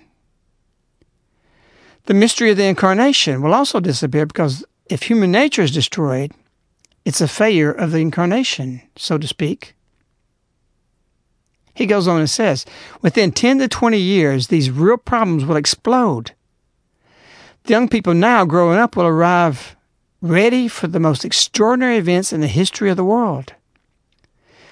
The 2.05 2.13
mystery 2.13 2.51
of 2.51 2.57
the 2.57 2.65
incarnation 2.65 3.41
will 3.41 3.53
also 3.53 3.79
disappear 3.79 4.25
because 4.25 4.65
if 4.89 5.03
human 5.03 5.31
nature 5.31 5.61
is 5.61 5.71
destroyed, 5.71 6.33
it's 7.05 7.21
a 7.21 7.27
failure 7.27 7.71
of 7.71 7.91
the 7.91 7.99
incarnation, 7.99 8.81
so 8.97 9.17
to 9.17 9.27
speak. 9.27 9.75
He 11.73 11.85
goes 11.85 12.07
on 12.07 12.19
and 12.19 12.29
says, 12.29 12.65
within 13.01 13.31
10 13.31 13.59
to 13.59 13.67
20 13.67 13.97
years, 13.97 14.47
these 14.47 14.69
real 14.69 14.97
problems 14.97 15.45
will 15.45 15.55
explode. 15.55 16.33
Young 17.65 17.87
people 17.87 18.13
now 18.13 18.43
growing 18.43 18.77
up 18.77 18.95
will 18.95 19.05
arrive 19.05 19.75
ready 20.21 20.67
for 20.67 20.87
the 20.87 20.99
most 20.99 21.23
extraordinary 21.23 21.97
events 21.97 22.33
in 22.33 22.41
the 22.41 22.47
history 22.47 22.89
of 22.89 22.97
the 22.97 23.05
world 23.05 23.53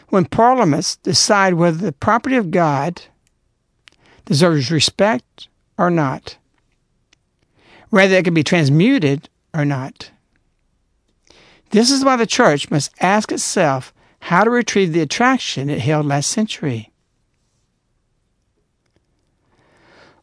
when 0.09 0.25
parliaments 0.25 0.97
decide 0.97 1.53
whether 1.53 1.77
the 1.77 1.93
property 1.93 2.35
of 2.35 2.51
God 2.51 3.01
deserves 4.25 4.69
respect 4.69 5.47
or 5.77 5.89
not, 5.89 6.37
whether 7.89 8.15
it 8.15 8.25
can 8.25 8.33
be 8.33 8.43
transmuted 8.43 9.29
or 9.53 9.63
not. 9.63 10.11
This 11.69 11.89
is 11.89 12.03
why 12.03 12.17
the 12.17 12.25
church 12.25 12.69
must 12.69 12.91
ask 12.99 13.31
itself 13.31 13.93
how 14.19 14.43
to 14.43 14.49
retrieve 14.49 14.91
the 14.91 15.01
attraction 15.01 15.69
it 15.69 15.79
held 15.79 16.05
last 16.05 16.29
century. 16.29 16.91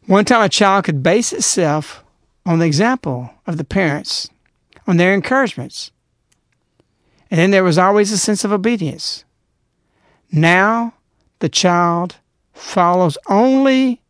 One 0.07 0.27
time 0.27 0.43
a 0.43 0.49
child 0.51 0.85
could 0.85 1.03
base 1.03 1.33
itself 1.33 2.05
on 2.49 2.61
the 2.61 2.67
example 2.67 3.31
of 3.47 3.59
the 3.59 3.65
parents, 3.65 4.31
on 4.87 4.97
their 4.97 5.13
encouragements. 5.13 5.91
And 7.31 7.39
then 7.39 7.51
there 7.51 7.63
was 7.63 7.77
always 7.77 8.11
a 8.11 8.17
sense 8.17 8.43
of 8.43 8.53
obedience. 8.53 9.25
Now 10.33 10.95
the 11.41 11.51
child 11.51 12.17
follows 12.55 13.19
only 13.29 14.01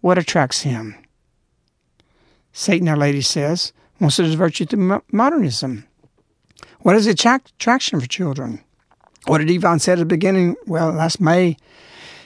what 0.00 0.18
attracts 0.18 0.62
him. 0.62 0.96
Satan, 2.52 2.88
Our 2.88 2.96
Lady 2.96 3.20
says, 3.20 3.72
wants 4.00 4.16
to 4.16 4.28
divert 4.28 4.58
you 4.58 4.66
to 4.66 5.02
modernism. 5.12 5.86
What 6.80 6.96
is 6.96 7.04
the 7.04 7.12
attraction 7.12 8.00
for 8.00 8.08
children? 8.08 8.64
What 9.26 9.38
did 9.38 9.52
Ivan 9.52 9.78
say 9.78 9.92
at 9.92 9.98
the 9.98 10.04
beginning? 10.04 10.56
Well, 10.66 10.90
last 10.90 11.20
May 11.20 11.56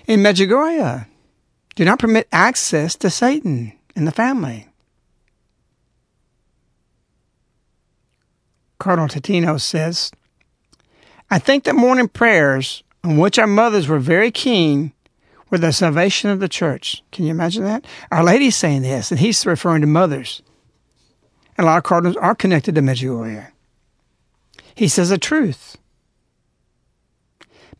in 0.07 0.21
Medjugorje. 0.21 1.07
Do 1.77 1.85
not 1.85 1.99
permit 1.99 2.27
access 2.33 2.97
to 2.97 3.11
Satan 3.11 3.75
in 3.95 4.07
the 4.07 4.13
family. 4.13 4.68
Cardinal 8.79 9.09
Tonini 9.09 9.61
says, 9.61 10.13
I 11.31 11.39
think 11.39 11.65
that 11.65 11.75
morning 11.75 12.09
prayers 12.09 12.83
on 13.05 13.19
which 13.19 13.39
our 13.39 13.47
mothers 13.47 13.89
were 13.89 13.99
very 13.99 14.31
keen 14.31 14.93
were 15.51 15.59
the 15.59 15.73
salvation 15.73 16.31
of 16.31 16.41
the 16.41 16.49
church. 16.49 17.03
Can 17.11 17.25
you 17.25 17.31
imagine 17.31 17.65
that? 17.65 17.87
Our 18.11 18.23
Lady's 18.23 18.57
saying 18.57 18.83
this, 18.83 19.11
and 19.11 19.21
he's 19.21 19.45
referring 19.47 19.81
to 19.81 19.87
mothers. 19.87 20.43
And 21.57 21.65
a 21.65 21.71
lot 21.71 21.79
of 21.79 21.85
cardinals 21.85 22.17
are 22.17 22.35
connected 22.35 22.75
to 22.75 22.83
Medjugorje. 22.83 23.49
He 24.75 24.89
says 24.89 25.09
the 25.09 25.19
truth. 25.19 25.77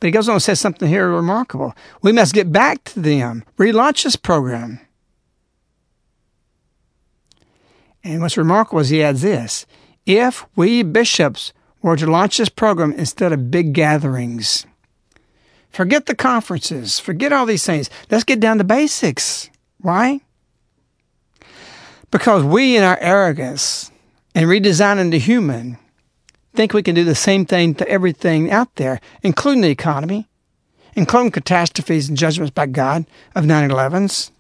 But 0.01 0.07
he 0.07 0.11
goes 0.11 0.29
on 0.29 0.35
and 0.35 0.43
says 0.43 0.61
something 0.61 0.89
here 0.89 1.09
remarkable. 1.09 1.75
We 2.03 2.13
must 2.13 2.35
get 2.35 2.53
back 2.53 2.85
to 2.85 3.01
them, 3.01 3.45
relaunch 3.57 4.05
this 4.05 4.17
program. 4.17 4.81
And 8.05 8.23
what's 8.23 8.37
remarkable 8.37 8.81
is 8.81 8.89
he 8.89 9.03
adds 9.03 9.23
this 9.23 9.67
if 10.09 10.47
we 10.57 10.83
bishops 10.83 11.53
were 11.83 11.97
to 11.97 12.11
launch 12.11 12.39
this 12.39 12.49
program 12.49 12.93
instead 12.93 13.33
of 13.33 13.51
big 13.51 13.73
gatherings, 13.73 14.67
Forget 15.71 16.07
the 16.07 16.15
conferences. 16.15 16.99
Forget 16.99 17.33
all 17.33 17.47
these 17.47 17.65
things. 17.65 17.91
Let's 18.11 18.25
get 18.25 18.41
down 18.41 18.59
to 18.59 18.65
basics. 18.65 19.51
Why? 19.81 20.21
Because 22.11 22.43
we, 22.43 22.77
in 22.77 22.83
our 22.83 22.99
arrogance 23.01 23.91
and 24.35 24.47
redesigning 24.47 25.11
the 25.11 25.19
human, 25.19 25.79
think 26.55 26.73
we 26.73 26.83
can 26.83 26.95
do 26.95 27.05
the 27.05 27.15
same 27.15 27.45
thing 27.45 27.75
to 27.77 27.89
everything 27.89 28.51
out 28.51 28.75
there, 28.77 29.01
including 29.23 29.61
the 29.61 29.71
economy, 29.71 30.29
including 30.95 31.31
catastrophes 31.31 32.09
and 32.09 32.19
judgments 32.19 32.51
by 32.51 32.67
God 32.67 33.07
of 33.35 33.47
9 33.47 33.71
11s. 33.71 34.31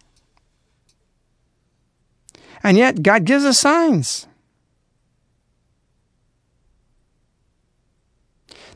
And 2.64 2.76
yet, 2.76 3.02
God 3.02 3.24
gives 3.24 3.44
us 3.44 3.60
signs. 3.60 4.26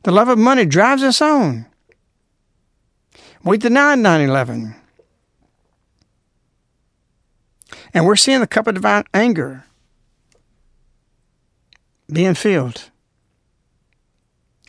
The 0.02 0.10
love 0.10 0.28
of 0.28 0.38
money 0.38 0.66
drives 0.66 1.02
us 1.02 1.20
on. 1.20 1.66
We 3.44 3.58
denied 3.58 3.98
9 3.98 4.20
11. 4.20 4.76
And 7.94 8.06
we're 8.06 8.16
seeing 8.16 8.40
the 8.40 8.46
cup 8.46 8.66
of 8.66 8.74
divine 8.74 9.04
anger 9.12 9.64
being 12.10 12.34
filled. 12.34 12.90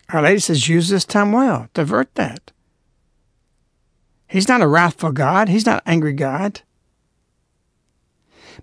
Our 0.10 0.22
Lady 0.22 0.40
says, 0.40 0.70
use 0.70 0.90
this 0.90 1.06
time 1.06 1.32
well, 1.32 1.70
divert 1.74 2.14
that. 2.16 2.52
He's 4.28 4.48
not 4.48 4.62
a 4.62 4.68
wrathful 4.68 5.12
God, 5.12 5.50
He's 5.50 5.66
not 5.66 5.84
an 5.86 5.92
angry 5.92 6.14
God. 6.14 6.62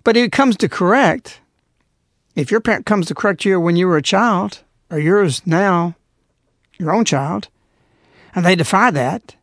But 0.03 0.15
He 0.15 0.29
comes 0.29 0.57
to 0.57 0.69
correct. 0.69 1.41
If 2.35 2.51
your 2.51 2.61
parent 2.61 2.85
comes 2.85 3.07
to 3.07 3.15
correct 3.15 3.45
you 3.45 3.59
when 3.59 3.75
you 3.75 3.87
were 3.87 3.97
a 3.97 4.01
child, 4.01 4.63
or 4.89 4.99
yours 4.99 5.45
now, 5.45 5.95
your 6.81 6.93
own 6.93 7.05
child, 7.05 7.47
and 8.33 8.45
they 8.45 8.55
defy 8.55 8.91
that, 8.91 9.35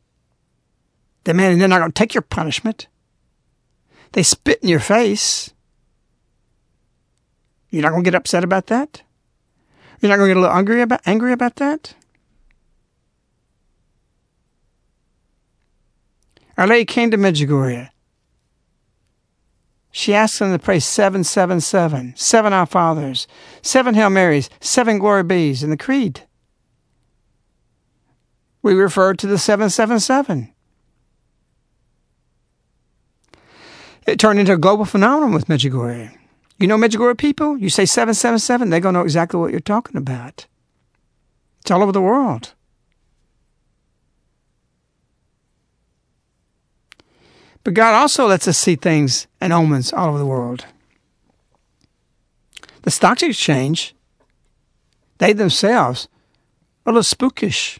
then 1.24 1.36
man, 1.36 1.58
they're 1.58 1.68
not 1.68 1.78
going 1.78 1.92
to 1.92 1.98
take 1.98 2.14
your 2.14 2.22
punishment. 2.22 2.88
They 4.12 4.22
spit 4.22 4.60
in 4.62 4.68
your 4.68 4.80
face. 4.80 5.52
You're 7.70 7.82
not 7.82 7.90
going 7.90 8.02
to 8.02 8.10
get 8.10 8.16
upset 8.16 8.44
about 8.44 8.66
that? 8.66 9.02
You're 10.00 10.10
not 10.10 10.16
going 10.16 10.28
to 10.28 10.34
get 10.34 10.38
a 10.38 10.40
little 10.40 10.56
angry 10.56 10.80
about, 10.80 11.00
angry 11.06 11.32
about 11.32 11.56
that? 11.56 11.94
Our 16.56 16.66
Lady 16.66 16.86
came 16.86 17.10
to 17.10 17.16
Medjugorje. 17.16 17.90
She 19.90 20.14
asked 20.14 20.38
them 20.38 20.52
to 20.52 20.58
pray 20.58 20.80
777, 20.80 22.14
seven 22.16 22.52
Our 22.52 22.66
Fathers, 22.66 23.26
seven 23.62 23.94
Hail 23.94 24.10
Marys, 24.10 24.48
seven 24.60 24.98
Glory 24.98 25.24
Bees 25.24 25.62
in 25.62 25.70
the 25.70 25.76
Creed. 25.76 26.22
We 28.68 28.74
refer 28.74 29.14
to 29.14 29.26
the 29.26 29.38
777. 29.38 30.52
It 34.06 34.20
turned 34.20 34.38
into 34.38 34.52
a 34.52 34.58
global 34.58 34.84
phenomenon 34.84 35.32
with 35.32 35.46
Medjugorje. 35.46 36.14
You 36.58 36.66
know 36.66 36.76
Medjugorje 36.76 37.16
people? 37.16 37.56
You 37.56 37.70
say 37.70 37.86
777, 37.86 38.68
they're 38.68 38.80
going 38.80 38.92
to 38.92 38.98
know 38.98 39.04
exactly 39.04 39.40
what 39.40 39.52
you're 39.52 39.60
talking 39.60 39.96
about. 39.96 40.46
It's 41.62 41.70
all 41.70 41.82
over 41.82 41.92
the 41.92 42.02
world. 42.02 42.52
But 47.64 47.72
God 47.72 47.94
also 47.94 48.26
lets 48.26 48.46
us 48.46 48.58
see 48.58 48.76
things 48.76 49.28
and 49.40 49.50
omens 49.50 49.94
all 49.94 50.10
over 50.10 50.18
the 50.18 50.26
world. 50.26 50.66
The 52.82 52.90
stock 52.90 53.22
exchange, 53.22 53.94
they 55.16 55.32
themselves 55.32 56.06
are 56.84 56.92
a 56.92 56.94
little 56.96 57.02
spookish. 57.02 57.78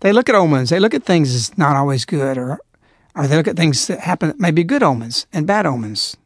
They 0.00 0.12
look 0.12 0.28
at 0.28 0.34
omens, 0.34 0.70
they 0.70 0.78
look 0.78 0.94
at 0.94 1.04
things 1.04 1.34
as 1.34 1.56
not 1.58 1.76
always 1.76 2.04
good, 2.04 2.38
or, 2.38 2.60
or 3.16 3.26
they 3.26 3.36
look 3.36 3.48
at 3.48 3.56
things 3.56 3.86
that 3.88 4.00
happen 4.00 4.28
that 4.28 4.38
may 4.38 4.50
be 4.50 4.64
good 4.64 4.82
omens 4.82 5.26
and 5.32 5.46
bad 5.46 5.66
omens. 5.66 6.16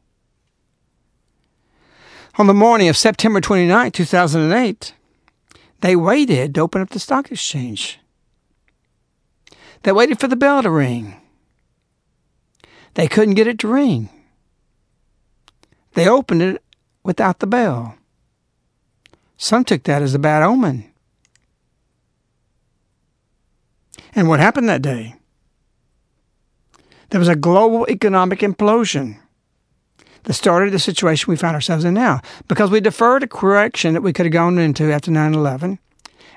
On 2.39 2.47
the 2.47 2.55
morning 2.55 2.89
of 2.89 2.97
September 2.97 3.41
29, 3.41 3.91
2008, 3.91 4.95
they 5.81 5.97
waited 5.97 6.55
to 6.55 6.61
open 6.61 6.81
up 6.81 6.91
the 6.91 6.99
stock 6.99 7.31
exchange. 7.31 7.99
They 9.83 9.93
waited 9.93 10.21
for 10.21 10.29
the 10.29 10.37
bell 10.37 10.63
to 10.63 10.71
ring. 10.71 11.17
They 12.95 13.09
couldn't 13.09 13.35
get 13.35 13.47
it 13.47 13.59
to 13.61 13.69
ring. 13.69 14.11
They 15.95 16.09
opened 16.09 16.43
it 16.43 16.63
without 17.03 17.41
the 17.41 17.47
bell. 17.47 17.97
Some 19.37 19.65
took 19.65 19.83
that 19.85 20.03
as 20.03 20.15
a 20.15 20.19
bad 20.19 20.43
omen. 20.43 20.92
And 24.15 24.29
what 24.29 24.41
happened 24.41 24.69
that 24.69 24.83
day? 24.83 25.17
There 27.11 27.19
was 27.19 27.29
a 27.29 27.37
global 27.37 27.87
economic 27.89 28.41
implosion 28.41 29.19
that 30.25 30.33
started 30.35 30.73
the 30.73 30.79
situation 30.79 31.31
we 31.31 31.37
find 31.37 31.55
ourselves 31.55 31.85
in 31.85 31.95
now 31.95 32.21
because 32.49 32.71
we 32.71 32.81
deferred 32.81 33.23
a 33.23 33.27
correction 33.27 33.95
that 33.95 34.03
we 34.03 34.13
could 34.13 34.27
have 34.27 34.33
gone 34.33 34.59
into 34.59 34.93
after 34.93 35.11
9 35.11 35.35
11 35.35 35.79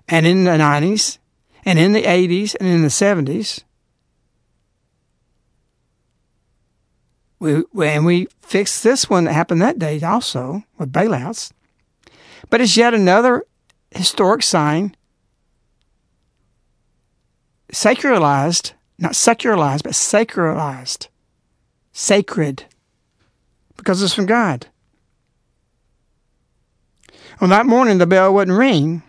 and 0.08 0.28
in 0.28 0.44
the 0.44 0.52
90s 0.52 1.18
and 1.64 1.80
in 1.80 1.94
the 1.94 2.04
80s 2.04 2.56
and 2.60 2.70
in 2.70 2.82
the 2.82 2.88
70s. 2.88 3.64
We, 7.40 7.64
and 7.86 8.06
we 8.06 8.28
fixed 8.42 8.84
this 8.84 9.10
one 9.10 9.26
that 9.26 9.34
happened 9.34 9.62
that 9.62 9.78
day 9.78 10.02
also 10.02 10.64
with 10.78 10.92
bailouts. 10.92 11.52
But 12.50 12.62
it's 12.62 12.78
yet 12.78 12.94
another 12.94 13.44
historic 13.92 14.44
sign, 14.44 14.96
sacralized, 17.72 18.74
not 18.98 19.16
secularized, 19.16 19.84
but 19.84 19.94
sacralized, 19.94 21.08
sacred, 21.92 22.66
because 23.78 24.02
it's 24.02 24.14
from 24.14 24.26
God. 24.26 24.68
On 27.42 27.50
that 27.50 27.66
morning, 27.66 27.98
the 27.98 28.08
bell 28.08 28.34
wouldn't 28.34 28.58
ring. 28.58 29.04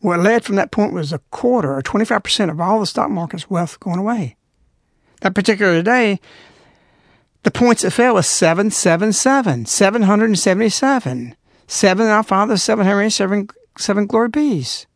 What 0.00 0.20
led 0.20 0.44
from 0.44 0.54
that 0.56 0.70
point 0.70 0.92
was 0.92 1.12
a 1.12 1.18
quarter 1.30 1.76
or 1.76 1.82
25% 1.82 2.50
of 2.50 2.60
all 2.60 2.78
the 2.78 2.86
stock 2.86 3.10
market's 3.10 3.50
wealth 3.50 3.80
going 3.80 3.98
away. 3.98 4.36
That 5.22 5.34
particular 5.34 5.82
day, 5.82 6.20
the 7.42 7.50
points 7.50 7.82
that 7.82 7.90
fell 7.90 8.14
was 8.14 8.26
777, 8.26 9.66
777, 9.66 11.36
seven 11.66 12.06
Our 12.06 12.22
Father, 12.22 12.56
seven 12.56 12.86
Henry, 12.86 13.10
seven, 13.10 13.48
seven 13.78 14.06
Glory 14.06 14.28
Bees. 14.28 14.86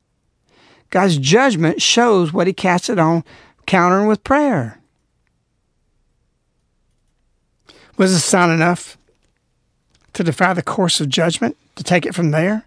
God's 0.91 1.19
judgment 1.19 1.81
shows 1.81 2.33
what 2.33 2.47
he 2.47 2.53
casted 2.53 2.99
on, 2.99 3.25
countering 3.67 4.07
with 4.07 4.25
prayer. 4.25 4.81
Was 7.97 8.13
this 8.13 8.25
sign 8.25 8.51
enough 8.51 8.97
to 10.15 10.25
defy 10.25 10.53
the 10.53 10.63
course 10.63 11.01
of 11.01 11.09
judgment, 11.09 11.57
to 11.77 11.85
take 11.85 12.07
it 12.07 12.15
from 12.15 12.31
there? 12.31 12.67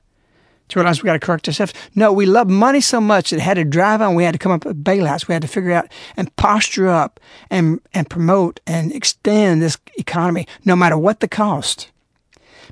to 0.70 0.80
realize 0.80 1.04
we 1.04 1.08
got 1.08 1.14
to 1.14 1.20
correct 1.20 1.48
ourselves. 1.48 1.74
No, 1.96 2.12
we 2.12 2.26
love 2.26 2.50
money 2.50 2.82
so 2.82 3.00
much 3.00 3.30
that 3.30 3.38
it 3.38 3.42
had 3.42 3.56
to 3.56 3.64
drive 3.64 4.02
on. 4.02 4.16
We 4.16 4.24
had 4.24 4.34
to 4.34 4.40
come 4.40 4.52
up 4.52 4.66
with 4.66 4.84
bailouts. 4.84 5.28
We 5.28 5.34
had 5.34 5.42
to 5.42 5.48
figure 5.48 5.72
out 5.72 5.88
and 6.18 6.36
posture 6.36 6.88
up 6.88 7.20
and 7.50 7.80
and 7.94 8.10
promote 8.10 8.60
and 8.66 8.92
extend 8.92 9.62
this 9.62 9.78
economy, 9.98 10.48
no 10.66 10.76
matter 10.76 10.98
what 10.98 11.20
the 11.20 11.28
cost. 11.28 11.92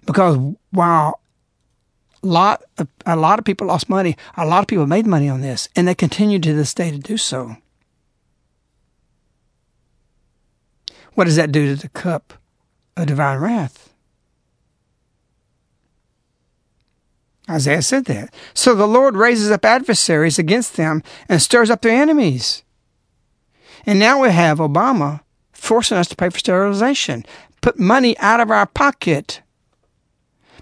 Because 0.06 0.56
while 0.72 1.21
lot 2.22 2.64
of, 2.78 2.88
a 3.06 3.16
lot 3.16 3.40
of 3.40 3.46
people 3.46 3.68
lost 3.68 3.90
money, 3.90 4.16
a 4.38 4.46
lot 4.46 4.62
of 4.62 4.68
people 4.68 4.88
made 4.88 5.08
money 5.08 5.30
on 5.30 5.42
this, 5.42 5.70
and 5.76 5.88
they 5.88 5.96
continue 5.96 6.40
to 6.40 6.54
this 6.54 6.74
day 6.74 6.92
to 6.92 6.98
do 6.98 7.18
so. 7.18 7.58
What 11.14 11.26
does 11.26 11.36
that 11.36 11.52
do 11.52 11.76
to 11.76 11.82
the 11.82 11.90
cup 11.90 12.34
of 12.96 13.08
divine 13.08 13.40
wrath? 13.40 13.90
Isaiah 17.50 17.82
said 17.82 18.06
that. 18.06 18.34
So 18.54 18.74
the 18.76 18.88
Lord 18.88 19.16
raises 19.16 19.52
up 19.52 19.66
adversaries 19.66 20.40
against 20.40 20.78
them 20.78 21.04
and 21.28 21.42
stirs 21.42 21.70
up 21.70 21.82
their 21.82 22.02
enemies. 22.02 22.64
And 23.86 24.00
now 24.00 24.22
we 24.22 24.30
have 24.30 24.60
Obama 24.60 25.22
forcing 25.52 25.98
us 25.98 26.08
to 26.10 26.16
pay 26.16 26.30
for 26.30 26.40
sterilization, 26.40 27.26
put 27.62 27.78
money 27.78 28.18
out 28.20 28.40
of 28.40 28.52
our 28.52 28.66
pocket 28.66 29.42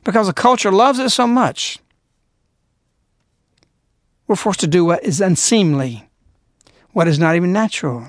because 0.04 0.28
the 0.28 0.34
culture 0.34 0.72
loves 0.72 1.00
it 1.00 1.10
so 1.10 1.28
much. 1.28 1.80
We're 4.28 4.36
forced 4.36 4.60
to 4.60 4.68
do 4.68 4.86
what 4.86 5.04
is 5.04 5.22
unseemly, 5.22 6.10
what 6.92 7.08
is 7.08 7.18
not 7.18 7.36
even 7.36 7.52
natural. 7.52 8.08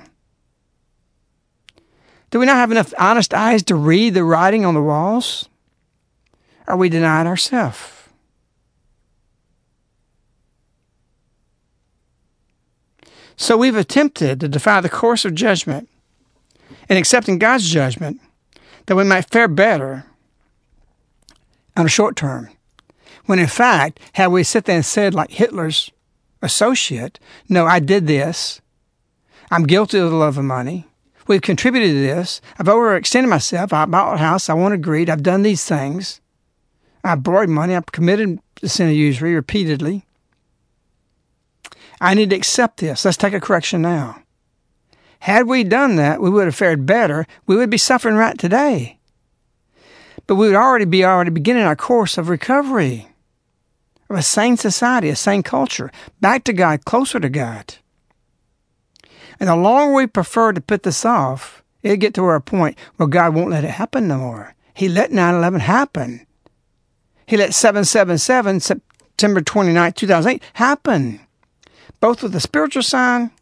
Do 2.30 2.38
we 2.38 2.46
not 2.46 2.56
have 2.56 2.70
enough 2.70 2.94
honest 2.98 3.34
eyes 3.34 3.62
to 3.64 3.74
read 3.74 4.14
the 4.14 4.24
writing 4.24 4.64
on 4.64 4.74
the 4.74 4.82
walls? 4.82 5.48
Are 6.66 6.76
we 6.76 6.88
denied 6.88 7.26
ourselves? 7.26 7.78
So 13.36 13.56
we've 13.56 13.74
attempted 13.74 14.38
to 14.40 14.48
defy 14.48 14.82
the 14.82 14.90
course 14.90 15.24
of 15.24 15.34
judgment 15.34 15.88
in 16.90 16.98
accepting 16.98 17.38
God's 17.38 17.68
judgment 17.68 18.20
that 18.84 18.96
we 18.96 19.04
might 19.04 19.30
fare 19.30 19.48
better 19.48 20.04
on 21.76 21.86
a 21.86 21.90
short 21.90 22.16
term. 22.16 22.48
When 23.26 23.38
in 23.38 23.46
fact, 23.46 24.00
had 24.14 24.28
we 24.28 24.42
sit 24.42 24.64
there 24.64 24.76
and 24.76 24.84
said, 24.84 25.14
like 25.14 25.30
Hitler's 25.30 25.90
associate, 26.42 27.18
no, 27.48 27.66
I 27.66 27.78
did 27.78 28.06
this. 28.06 28.60
I'm 29.50 29.66
guilty 29.66 29.98
of 29.98 30.10
the 30.10 30.16
love 30.16 30.38
of 30.38 30.44
money. 30.44 30.86
We've 31.26 31.42
contributed 31.42 31.90
to 31.90 32.00
this. 32.00 32.40
I've 32.58 32.66
overextended 32.66 33.28
myself. 33.28 33.72
I 33.72 33.84
bought 33.84 34.14
a 34.14 34.18
house. 34.18 34.48
I 34.48 34.54
wanted 34.54 34.82
greed. 34.82 35.10
I've 35.10 35.22
done 35.22 35.42
these 35.42 35.64
things. 35.64 36.20
I've 37.04 37.22
borrowed 37.22 37.48
money. 37.48 37.74
I've 37.74 37.86
committed 37.86 38.40
the 38.60 38.68
sin 38.68 38.88
of 38.88 38.94
usury 38.94 39.34
repeatedly. 39.34 40.04
I 42.00 42.14
need 42.14 42.30
to 42.30 42.36
accept 42.36 42.78
this. 42.78 43.04
Let's 43.04 43.16
take 43.16 43.34
a 43.34 43.40
correction 43.40 43.82
now. 43.82 44.22
Had 45.20 45.46
we 45.46 45.64
done 45.64 45.96
that, 45.96 46.20
we 46.20 46.30
would 46.30 46.46
have 46.46 46.54
fared 46.54 46.86
better. 46.86 47.26
We 47.46 47.56
would 47.56 47.70
be 47.70 47.76
suffering 47.76 48.16
right 48.16 48.38
today. 48.38 48.98
But 50.30 50.36
we 50.36 50.46
would 50.46 50.54
already 50.54 50.84
be 50.84 51.04
already 51.04 51.30
beginning 51.30 51.64
our 51.64 51.74
course 51.74 52.16
of 52.16 52.28
recovery 52.28 53.08
of 54.08 54.14
a 54.14 54.22
sane 54.22 54.56
society, 54.56 55.08
a 55.08 55.16
sane 55.16 55.42
culture, 55.42 55.90
back 56.20 56.44
to 56.44 56.52
God, 56.52 56.84
closer 56.84 57.18
to 57.18 57.28
God. 57.28 57.74
And 59.40 59.48
the 59.48 59.56
longer 59.56 59.92
we 59.92 60.06
prefer 60.06 60.52
to 60.52 60.60
put 60.60 60.84
this 60.84 61.04
off, 61.04 61.64
it'll 61.82 61.96
get 61.96 62.14
to 62.14 62.30
a 62.30 62.40
point 62.40 62.78
where 62.94 63.08
God 63.08 63.34
won't 63.34 63.50
let 63.50 63.64
it 63.64 63.70
happen 63.70 64.06
no 64.06 64.18
more. 64.18 64.54
He 64.72 64.88
let 64.88 65.10
9 65.10 65.34
11 65.34 65.58
happen. 65.58 66.24
He 67.26 67.36
let 67.36 67.52
777, 67.52 68.60
September 68.60 69.40
29, 69.40 69.92
2008, 69.94 70.42
happen, 70.52 71.18
both 71.98 72.22
with 72.22 72.30
the 72.30 72.38
spiritual 72.38 72.84
sign 72.84 73.32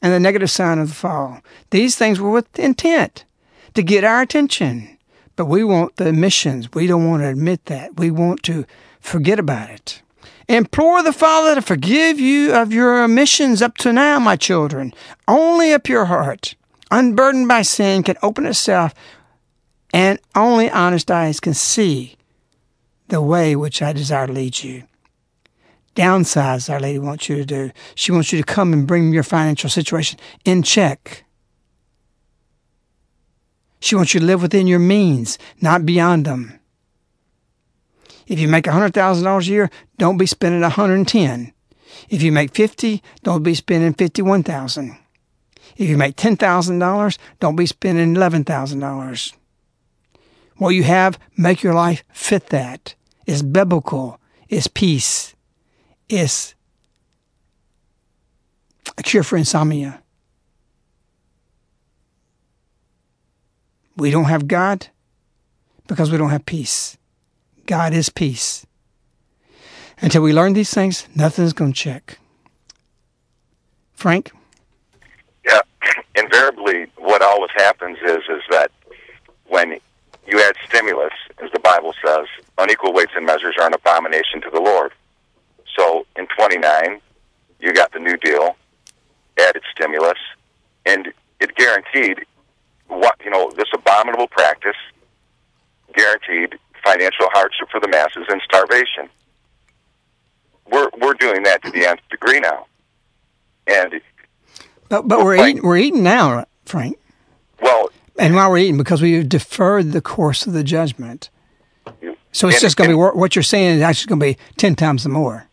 and 0.00 0.14
the 0.14 0.18
negative 0.18 0.50
sign 0.50 0.78
of 0.78 0.88
the 0.88 0.94
fall. 0.94 1.42
These 1.68 1.96
things 1.96 2.18
were 2.18 2.30
with 2.30 2.58
intent 2.58 3.26
to 3.74 3.82
get 3.82 4.02
our 4.02 4.22
attention. 4.22 4.96
But 5.36 5.46
we 5.46 5.64
want 5.64 5.96
the 5.96 6.12
missions. 6.12 6.72
We 6.72 6.86
don't 6.86 7.08
want 7.08 7.22
to 7.22 7.28
admit 7.28 7.66
that. 7.66 7.96
We 7.96 8.10
want 8.10 8.42
to 8.44 8.66
forget 9.00 9.38
about 9.38 9.70
it. 9.70 10.02
Implore 10.48 11.02
the 11.02 11.12
Father 11.12 11.54
to 11.54 11.62
forgive 11.62 12.20
you 12.20 12.52
of 12.54 12.72
your 12.72 13.02
omissions 13.02 13.62
up 13.62 13.76
to 13.78 13.92
now, 13.92 14.18
my 14.18 14.36
children. 14.36 14.92
Only 15.26 15.72
a 15.72 15.78
pure 15.78 16.06
heart, 16.06 16.54
unburdened 16.90 17.48
by 17.48 17.62
sin, 17.62 18.02
can 18.02 18.16
open 18.22 18.46
itself, 18.46 18.92
and 19.94 20.18
only 20.34 20.68
honest 20.70 21.10
eyes 21.10 21.40
can 21.40 21.54
see 21.54 22.16
the 23.08 23.22
way 23.22 23.54
which 23.54 23.80
I 23.82 23.92
desire 23.92 24.26
to 24.26 24.32
lead 24.32 24.62
you. 24.62 24.84
Downsize, 25.94 26.70
Our 26.70 26.80
Lady 26.80 26.98
wants 26.98 27.28
you 27.28 27.36
to 27.36 27.44
do. 27.44 27.70
She 27.94 28.12
wants 28.12 28.32
you 28.32 28.38
to 28.38 28.44
come 28.44 28.72
and 28.72 28.86
bring 28.86 29.12
your 29.12 29.22
financial 29.22 29.68
situation 29.68 30.18
in 30.44 30.62
check. 30.62 31.24
She 33.82 33.96
wants 33.96 34.14
you 34.14 34.20
to 34.20 34.26
live 34.26 34.42
within 34.42 34.68
your 34.68 34.78
means, 34.78 35.38
not 35.60 35.84
beyond 35.84 36.24
them. 36.24 36.60
If 38.28 38.38
you 38.38 38.46
make 38.46 38.64
$100,000 38.64 39.40
a 39.40 39.44
year, 39.44 39.70
don't 39.98 40.16
be 40.18 40.26
spending 40.26 40.60
110. 40.60 41.52
If 42.08 42.22
you 42.22 42.30
make 42.30 42.54
50, 42.54 43.02
don't 43.24 43.42
be 43.42 43.56
spending 43.56 43.92
51,000. 43.94 44.96
If 45.76 45.88
you 45.88 45.96
make 45.96 46.14
$10,000, 46.14 47.18
don't 47.40 47.56
be 47.56 47.66
spending 47.66 48.14
$11,000. 48.14 49.32
What 50.58 50.70
you 50.70 50.84
have, 50.84 51.18
make 51.36 51.64
your 51.64 51.74
life 51.74 52.04
fit 52.12 52.50
that. 52.50 52.94
It's 53.26 53.42
biblical. 53.42 54.20
It's 54.48 54.68
peace. 54.68 55.34
It's 56.08 56.54
a 58.96 59.02
cure 59.02 59.24
for 59.24 59.36
insomnia. 59.36 60.01
We 63.96 64.10
don't 64.10 64.24
have 64.24 64.48
God 64.48 64.88
because 65.86 66.10
we 66.10 66.18
don't 66.18 66.30
have 66.30 66.46
peace. 66.46 66.96
God 67.66 67.92
is 67.92 68.08
peace. 68.08 68.66
Until 70.00 70.22
we 70.22 70.32
learn 70.32 70.54
these 70.54 70.72
things, 70.72 71.06
nothing's 71.14 71.52
going 71.52 71.72
to 71.72 71.78
check. 71.78 72.18
Frank? 73.92 74.32
Yeah, 75.44 75.60
invariably, 76.16 76.86
what 76.96 77.22
always 77.22 77.50
happens 77.54 77.98
is 78.04 78.22
is 78.28 78.42
that 78.50 78.70
when 79.46 79.78
you 80.26 80.40
add 80.40 80.54
stimulus, 80.66 81.12
as 81.42 81.50
the 81.52 81.60
Bible 81.60 81.94
says, 82.04 82.26
unequal 82.58 82.92
weights 82.92 83.12
and 83.14 83.26
measures 83.26 83.54
are 83.60 83.66
an 83.66 83.74
abomination 83.74 84.40
to 84.42 84.50
the 84.50 84.60
Lord. 84.60 84.92
So 85.76 86.06
in 86.16 86.26
29, 86.26 87.00
you 87.60 87.72
got 87.72 87.92
the 87.92 87.98
New 87.98 88.16
Deal, 88.16 88.56
added 89.38 89.62
stimulus, 89.74 90.18
and 90.84 91.12
it 91.40 91.54
guaranteed 91.54 92.24
what 93.00 93.16
you 93.24 93.30
know 93.30 93.50
this 93.56 93.68
abominable 93.74 94.28
practice 94.28 94.76
guaranteed 95.94 96.58
financial 96.84 97.26
hardship 97.32 97.68
for 97.70 97.80
the 97.80 97.88
masses 97.88 98.24
and 98.28 98.40
starvation. 98.42 99.08
We're 100.70 100.88
we're 101.00 101.14
doing 101.14 101.42
that 101.44 101.62
to 101.64 101.70
the 101.70 101.86
nth 101.86 102.00
degree 102.10 102.40
now, 102.40 102.66
and 103.66 104.00
but 104.88 105.08
but 105.08 105.24
we're 105.24 105.46
eating 105.46 105.62
we're 105.62 105.78
eating 105.78 106.02
now, 106.02 106.46
Frank. 106.64 106.98
Well, 107.60 107.90
and 108.18 108.34
while 108.34 108.50
we're 108.50 108.58
eating, 108.58 108.78
because 108.78 109.02
we 109.02 109.14
have 109.14 109.28
deferred 109.28 109.92
the 109.92 110.00
course 110.00 110.46
of 110.46 110.52
the 110.52 110.64
judgment, 110.64 111.30
so 112.32 112.48
it's 112.48 112.60
just 112.60 112.76
going 112.76 112.90
to 112.90 112.96
be 112.96 112.98
what 112.98 113.36
you're 113.36 113.42
saying 113.42 113.76
is 113.76 113.82
actually 113.82 114.08
going 114.08 114.20
to 114.20 114.38
be 114.38 114.44
ten 114.56 114.74
times 114.74 115.02
the 115.02 115.08
more. 115.08 115.48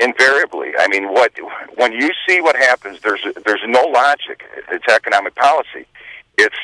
Invariably, 0.00 0.70
I 0.78 0.86
mean, 0.86 1.08
what 1.12 1.32
when 1.74 1.92
you 1.92 2.10
see 2.28 2.40
what 2.40 2.54
happens, 2.56 3.00
there's 3.00 3.20
there's 3.44 3.62
no 3.66 3.82
logic. 3.82 4.44
It's 4.70 4.86
economic 4.88 5.34
policy. 5.34 5.86
It's 6.36 6.56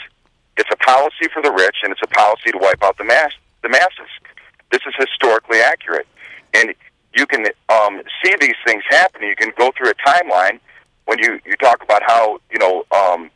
it's 0.57 0.71
a 0.73 0.77
policy 0.77 1.29
for 1.33 1.43
the 1.43 1.51
rich, 1.51 1.79
and 1.83 1.91
it's 1.91 2.03
a 2.03 2.07
policy 2.07 2.53
to 2.53 2.59
wipe 2.59 2.83
out 2.83 2.97
the 2.97 3.05
mass 3.05 3.33
the 3.63 3.69
masses. 3.69 4.11
This 4.71 4.83
is 4.87 4.95
historically 4.97 5.59
accurate, 5.59 6.07
and 6.53 6.75
you 7.17 7.27
can 7.27 7.47
um, 7.69 8.03
see 8.23 8.35
these 8.41 8.55
things 8.65 8.85
happen. 8.89 9.23
You 9.23 9.35
can 9.35 9.53
go 9.59 9.73
through 9.77 9.91
a 9.91 9.95
timeline 9.95 10.61
when 11.07 11.19
you 11.19 11.41
you 11.45 11.57
talk 11.57 11.83
about 11.83 12.03
how 12.07 12.39
you 12.53 12.59
know 12.59 12.85
um, 12.93 13.31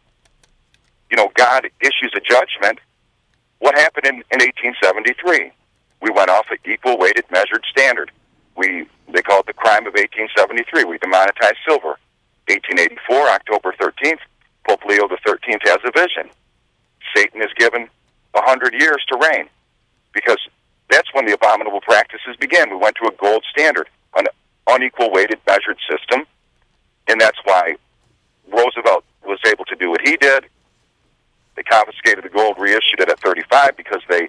you 1.11 1.17
know 1.17 1.31
God 1.35 1.69
issues 1.81 2.13
a 2.15 2.21
judgment. 2.21 2.79
What 3.59 3.77
happened 3.77 4.07
in, 4.07 4.15
in 4.15 4.39
1873? 4.39 5.51
We 6.01 6.11
went 6.11 6.31
off 6.31 6.47
an 6.51 6.59
equal 6.65 6.97
weighted 6.97 7.25
measured 7.33 7.65
standard. 7.69 8.13
We 8.59 8.87
they 9.09 9.23
call 9.23 9.41
it 9.41 9.47
the 9.47 9.55
crime 9.55 9.87
of 9.87 9.95
1873. 9.95 10.85
We 10.85 10.99
demonetized 10.99 11.57
silver. 11.67 11.97
1884, 12.49 13.29
October 13.29 13.73
13th, 13.81 14.21
Pope 14.67 14.85
Leo 14.87 15.07
XIII 15.09 15.59
has 15.65 15.79
a 15.85 15.93
vision. 15.93 16.31
Satan 17.15 17.41
is 17.43 17.53
given 17.57 17.89
a 18.35 18.43
hundred 18.43 18.75
years 18.75 19.05
to 19.09 19.19
reign, 19.19 19.49
because 20.13 20.39
that's 20.91 21.13
when 21.13 21.27
the 21.27 21.35
abominable 21.35 21.81
practices 21.81 22.37
began. 22.41 22.71
We 22.71 22.77
went 22.77 22.97
to 23.03 23.09
a 23.09 23.13
gold 23.13 23.45
standard, 23.51 23.89
an 24.17 24.27
unequal 24.67 25.11
weighted 25.13 25.41
measured 25.47 25.79
system, 25.89 26.27
and 27.07 27.21
that's 27.21 27.39
why 27.45 27.77
Roosevelt 28.51 29.05
was 29.25 29.39
able 29.47 29.65
to 29.67 29.77
do 29.77 29.91
what 29.91 30.01
he 30.03 30.17
did. 30.17 30.47
They 31.57 31.63
confiscated 31.63 32.25
the 32.25 32.31
gold, 32.31 32.57
reissued 32.59 33.01
it 33.01 33.11
at 33.11 33.21
35 33.21 33.77
because 33.77 34.03
they 34.09 34.29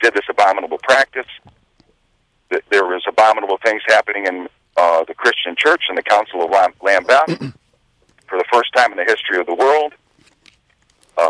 did 0.00 0.14
this 0.14 0.24
abominable 0.28 0.78
practice. 0.82 1.26
There 2.48 2.84
was 2.84 3.02
abominable 3.08 3.58
things 3.64 3.82
happening 3.88 4.26
in 4.26 4.48
uh, 4.76 5.04
the 5.04 5.14
Christian 5.14 5.54
Church 5.56 5.84
and 5.88 5.98
the 5.98 6.02
Council 6.02 6.42
of 6.42 6.50
Lambeth 6.50 7.38
for 8.28 8.38
the 8.38 8.44
first 8.52 8.72
time 8.74 8.92
in 8.92 8.98
the 8.98 9.04
history 9.04 9.38
of 9.38 9.46
the 9.46 9.54
world. 9.54 9.92
Uh, 11.16 11.28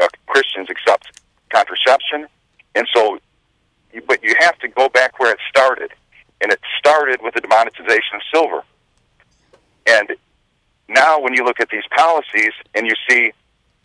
uh, 0.00 0.08
Christians 0.26 0.68
accept 0.70 1.20
contraception, 1.50 2.26
and 2.74 2.86
so, 2.94 3.18
but 4.06 4.22
you 4.22 4.34
have 4.38 4.58
to 4.60 4.68
go 4.68 4.88
back 4.88 5.18
where 5.18 5.32
it 5.32 5.38
started, 5.48 5.90
and 6.40 6.52
it 6.52 6.60
started 6.78 7.20
with 7.22 7.34
the 7.34 7.40
demonetization 7.40 8.14
of 8.14 8.22
silver. 8.32 8.62
And 9.86 10.12
now, 10.88 11.20
when 11.20 11.34
you 11.34 11.44
look 11.44 11.60
at 11.60 11.68
these 11.70 11.84
policies 11.96 12.52
and 12.74 12.86
you 12.86 12.94
see 13.08 13.32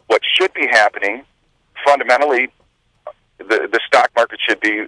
what 0.07 0.21
should 0.37 0.53
be 0.53 0.67
happening, 0.67 1.23
fundamentally, 1.85 2.49
the 3.37 3.69
the 3.71 3.79
stock 3.85 4.11
market 4.15 4.39
should 4.47 4.59
be, 4.59 4.85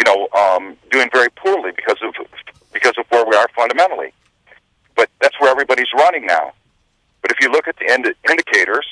you 0.00 0.04
know, 0.06 0.28
um, 0.38 0.76
doing 0.90 1.10
very 1.12 1.28
poorly 1.30 1.72
because 1.76 1.98
of 2.02 2.14
because 2.72 2.94
of 2.96 3.04
where 3.10 3.24
we 3.26 3.36
are 3.36 3.46
fundamentally. 3.54 4.12
But 4.96 5.10
that's 5.20 5.38
where 5.38 5.50
everybody's 5.50 5.92
running 5.94 6.26
now. 6.26 6.52
But 7.20 7.32
if 7.32 7.38
you 7.40 7.52
look 7.52 7.68
at 7.68 7.76
the 7.76 7.92
ind- 7.92 8.14
indicators, 8.28 8.86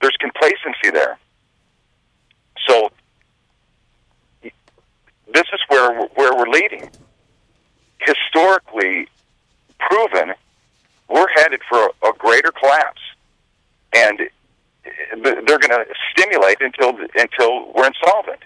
there's 0.00 0.16
complacency 0.18 0.90
there. 0.90 1.18
So 2.66 2.90
this 4.42 5.44
is 5.52 5.60
where 5.68 6.06
where 6.14 6.34
we're 6.34 6.48
leading. 6.48 6.90
Historically 8.00 9.08
proven, 9.78 10.32
we're 11.08 11.28
headed 11.34 11.60
for 11.68 11.78
a, 11.78 12.08
a 12.08 12.12
greater 12.16 12.52
collapse, 12.52 13.02
and 13.94 14.20
they're 15.22 15.58
going 15.58 15.70
to 15.70 15.84
stimulate 16.12 16.58
until 16.60 16.96
until 17.16 17.70
we're 17.74 17.86
insolvent. 17.86 18.40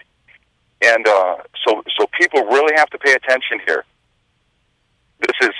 And 0.83 1.07
uh, 1.07 1.35
so 1.65 1.83
so 1.97 2.07
people 2.19 2.43
really 2.43 2.73
have 2.75 2.89
to 2.89 2.97
pay 2.97 3.13
attention 3.13 3.59
here. 3.65 3.83
This 5.19 5.49
is, 5.49 5.55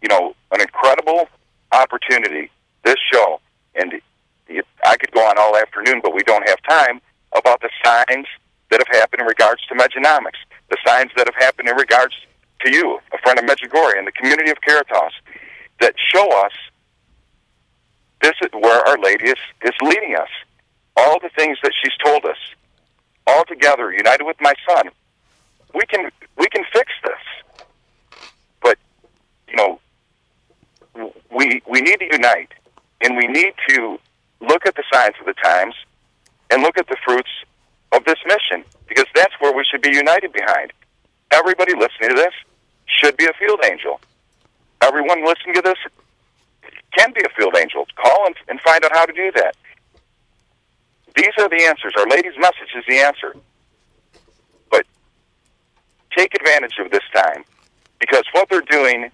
you 0.00 0.08
know, 0.08 0.34
an 0.52 0.60
incredible 0.60 1.28
opportunity. 1.72 2.50
This 2.84 2.96
show, 3.12 3.40
and 3.74 4.00
I 4.84 4.96
could 4.96 5.12
go 5.12 5.20
on 5.20 5.38
all 5.38 5.56
afternoon, 5.56 6.00
but 6.02 6.14
we 6.14 6.22
don't 6.22 6.48
have 6.48 6.58
time 6.68 7.00
about 7.36 7.60
the 7.60 7.70
signs 7.84 8.26
that 8.70 8.80
have 8.80 9.00
happened 9.00 9.20
in 9.20 9.26
regards 9.26 9.62
to 9.66 9.74
Mejanomics, 9.74 10.40
the 10.70 10.76
signs 10.84 11.10
that 11.16 11.26
have 11.26 11.40
happened 11.42 11.68
in 11.68 11.76
regards 11.76 12.14
to 12.64 12.72
you, 12.72 12.98
a 13.12 13.18
friend 13.18 13.38
of 13.38 13.44
Medjugorje, 13.44 13.98
and 13.98 14.06
the 14.06 14.12
community 14.12 14.50
of 14.50 14.60
Caritas, 14.60 15.12
that 15.80 15.94
show 16.12 16.28
us 16.44 16.52
this 18.22 18.34
is 18.40 18.50
where 18.52 18.86
Our 18.88 18.98
Lady 18.98 19.26
is, 19.26 19.38
is 19.62 19.72
leading 19.82 20.16
us. 20.16 20.28
All 20.96 21.18
the 21.20 21.30
things 21.36 21.58
that 21.62 21.72
she's 21.82 21.92
told 22.04 22.24
us, 22.24 22.36
all 23.26 23.44
together, 23.44 23.92
united 23.92 24.24
with 24.24 24.36
my 24.40 24.54
son, 24.68 24.90
we 25.74 25.82
can 25.86 26.10
we 26.36 26.46
can 26.48 26.64
fix 26.72 26.92
this. 27.04 28.18
But 28.60 28.78
you 29.48 29.56
know, 29.56 29.80
we 31.30 31.62
we 31.68 31.80
need 31.80 31.98
to 32.00 32.08
unite, 32.10 32.52
and 33.00 33.16
we 33.16 33.26
need 33.26 33.54
to 33.68 33.98
look 34.40 34.66
at 34.66 34.74
the 34.74 34.84
signs 34.92 35.14
of 35.20 35.26
the 35.26 35.34
times 35.34 35.74
and 36.50 36.62
look 36.62 36.76
at 36.76 36.86
the 36.88 36.96
fruits 37.04 37.30
of 37.92 38.04
this 38.04 38.18
mission 38.26 38.64
because 38.88 39.06
that's 39.14 39.34
where 39.40 39.52
we 39.54 39.64
should 39.70 39.82
be 39.82 39.90
united 39.90 40.32
behind. 40.32 40.72
Everybody 41.30 41.72
listening 41.74 42.10
to 42.10 42.14
this 42.14 42.34
should 42.86 43.16
be 43.16 43.26
a 43.26 43.32
field 43.38 43.60
angel. 43.64 44.00
Everyone 44.82 45.24
listening 45.24 45.54
to 45.54 45.62
this 45.62 45.78
can 46.96 47.12
be 47.12 47.22
a 47.22 47.28
field 47.36 47.56
angel. 47.56 47.86
Call 47.96 48.26
and, 48.26 48.34
and 48.48 48.60
find 48.60 48.84
out 48.84 48.92
how 48.92 49.06
to 49.06 49.12
do 49.12 49.32
that. 49.32 49.56
These 51.16 51.32
are 51.38 51.48
the 51.48 51.62
answers. 51.64 51.92
Our 51.98 52.06
Lady's 52.06 52.36
message 52.38 52.72
is 52.76 52.84
the 52.88 52.98
answer. 52.98 53.34
But 54.70 54.86
take 56.16 56.34
advantage 56.34 56.78
of 56.78 56.90
this 56.90 57.02
time 57.14 57.44
because 57.98 58.24
what 58.32 58.48
they're 58.48 58.62
doing 58.62 59.10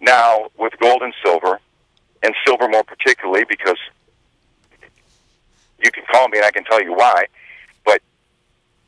now 0.00 0.48
with 0.58 0.72
gold 0.80 1.02
and 1.02 1.14
silver, 1.24 1.60
and 2.22 2.34
silver 2.46 2.68
more 2.68 2.84
particularly 2.84 3.44
because 3.48 3.78
you 5.82 5.90
can 5.90 6.04
call 6.10 6.28
me 6.28 6.38
and 6.38 6.44
I 6.44 6.50
can 6.50 6.64
tell 6.64 6.82
you 6.82 6.92
why, 6.92 7.26
but 7.84 8.00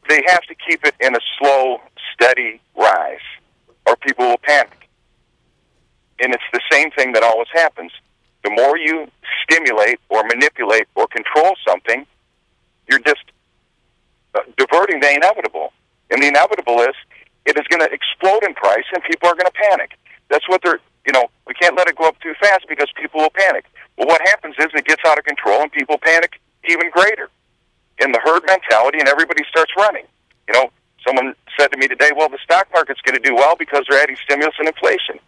they 0.09 0.23
have 0.29 0.43
to 0.43 0.55
keep 0.55 0.85
it 0.85 0.95
in 1.01 1.15
a 1.15 1.21
slow, 1.39 1.81
steady 2.15 2.61
rise 2.77 3.19
or 3.87 3.97
people 3.97 4.27
will 4.27 4.39
panic. 4.39 4.89
And 6.21 6.33
it's 6.33 6.45
the 6.53 6.61
same 6.71 6.91
thing 6.93 7.13
that 7.13 7.23
always 7.23 7.49
happens. 7.53 7.93
The 8.45 8.51
more 8.51 8.79
you 8.79 9.09
stimulate 9.43 9.99
or 10.09 10.23
manipulate 10.25 10.87
or 10.95 11.07
control 11.09 11.55
something, 11.67 12.07
you're 12.89 13.01
just 13.01 13.25
uh, 14.35 14.41
diverting 14.57 15.01
the 15.01 15.13
inevitable. 15.15 15.73
And 16.11 16.23
the 16.23 16.29
inevitable 16.29 16.81
is 16.81 16.95
it 17.47 17.57
is 17.57 17.67
going 17.69 17.81
to 17.81 17.93
explode 17.93 18.45
in 18.45 18.55
price 18.55 18.85
and 18.93 19.03
people 19.05 19.29
are 19.29 19.35
going 19.35 19.47
to 19.47 19.59
panic. 19.71 19.99
That's 20.29 20.49
what 20.49 20.63
they're, 20.63 20.81
you 21.07 21.13
know, 21.13 21.27
we 21.47 21.55
can't 21.55 21.77
let 21.77 21.89
it 21.89 21.97
go 21.97 22.09
up 22.09 22.19
too 22.21 22.35
fast 22.41 22.67
because 22.69 22.89
people 23.01 23.21
will 23.21 23.31
panic. 23.31 23.65
Well, 23.97 24.09
what 24.09 24.21
happens 24.23 24.57
is 24.59 24.67
it 24.75 24.87
gets 24.87 25.03
out 25.07 25.19
of 25.19 25.25
control 25.25 25.63
and 25.63 25.73
people 25.73 25.99
panic 25.99 26.41
even 26.69 26.91
greater 26.91 27.29
in 27.99 28.13
the 28.13 28.21
herd 28.25 28.43
mentality 28.47 28.99
and 28.99 29.09
everybody 29.09 29.45
starts 29.49 29.73
running. 29.77 30.05
You 30.49 30.55
know, 30.55 30.71
someone 31.07 31.35
said 31.59 31.69
to 31.73 31.79
me 31.79 31.89
today, 31.89 32.11
well, 32.17 32.29
the 32.29 32.39
stock 32.43 32.69
market's 32.73 33.01
going 33.03 33.15
to 33.15 33.23
do 33.23 33.35
well 33.35 33.57
because 33.57 33.85
they're 33.89 34.03
adding 34.03 34.17
stimulus 34.25 34.55
and 34.59 34.69
inflation. 34.69 35.19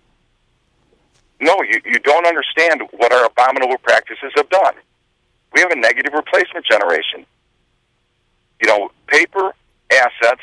No, 1.40 1.56
you, 1.62 1.80
you 1.84 1.98
don't 1.98 2.26
understand 2.26 2.82
what 2.92 3.12
our 3.12 3.26
abominable 3.26 3.78
practices 3.78 4.32
have 4.36 4.48
done. 4.48 4.74
We 5.52 5.60
have 5.60 5.70
a 5.70 5.76
negative 5.76 6.12
replacement 6.14 6.64
generation. 6.66 7.26
You 8.60 8.68
know, 8.68 8.90
paper 9.06 9.54
assets 9.90 10.42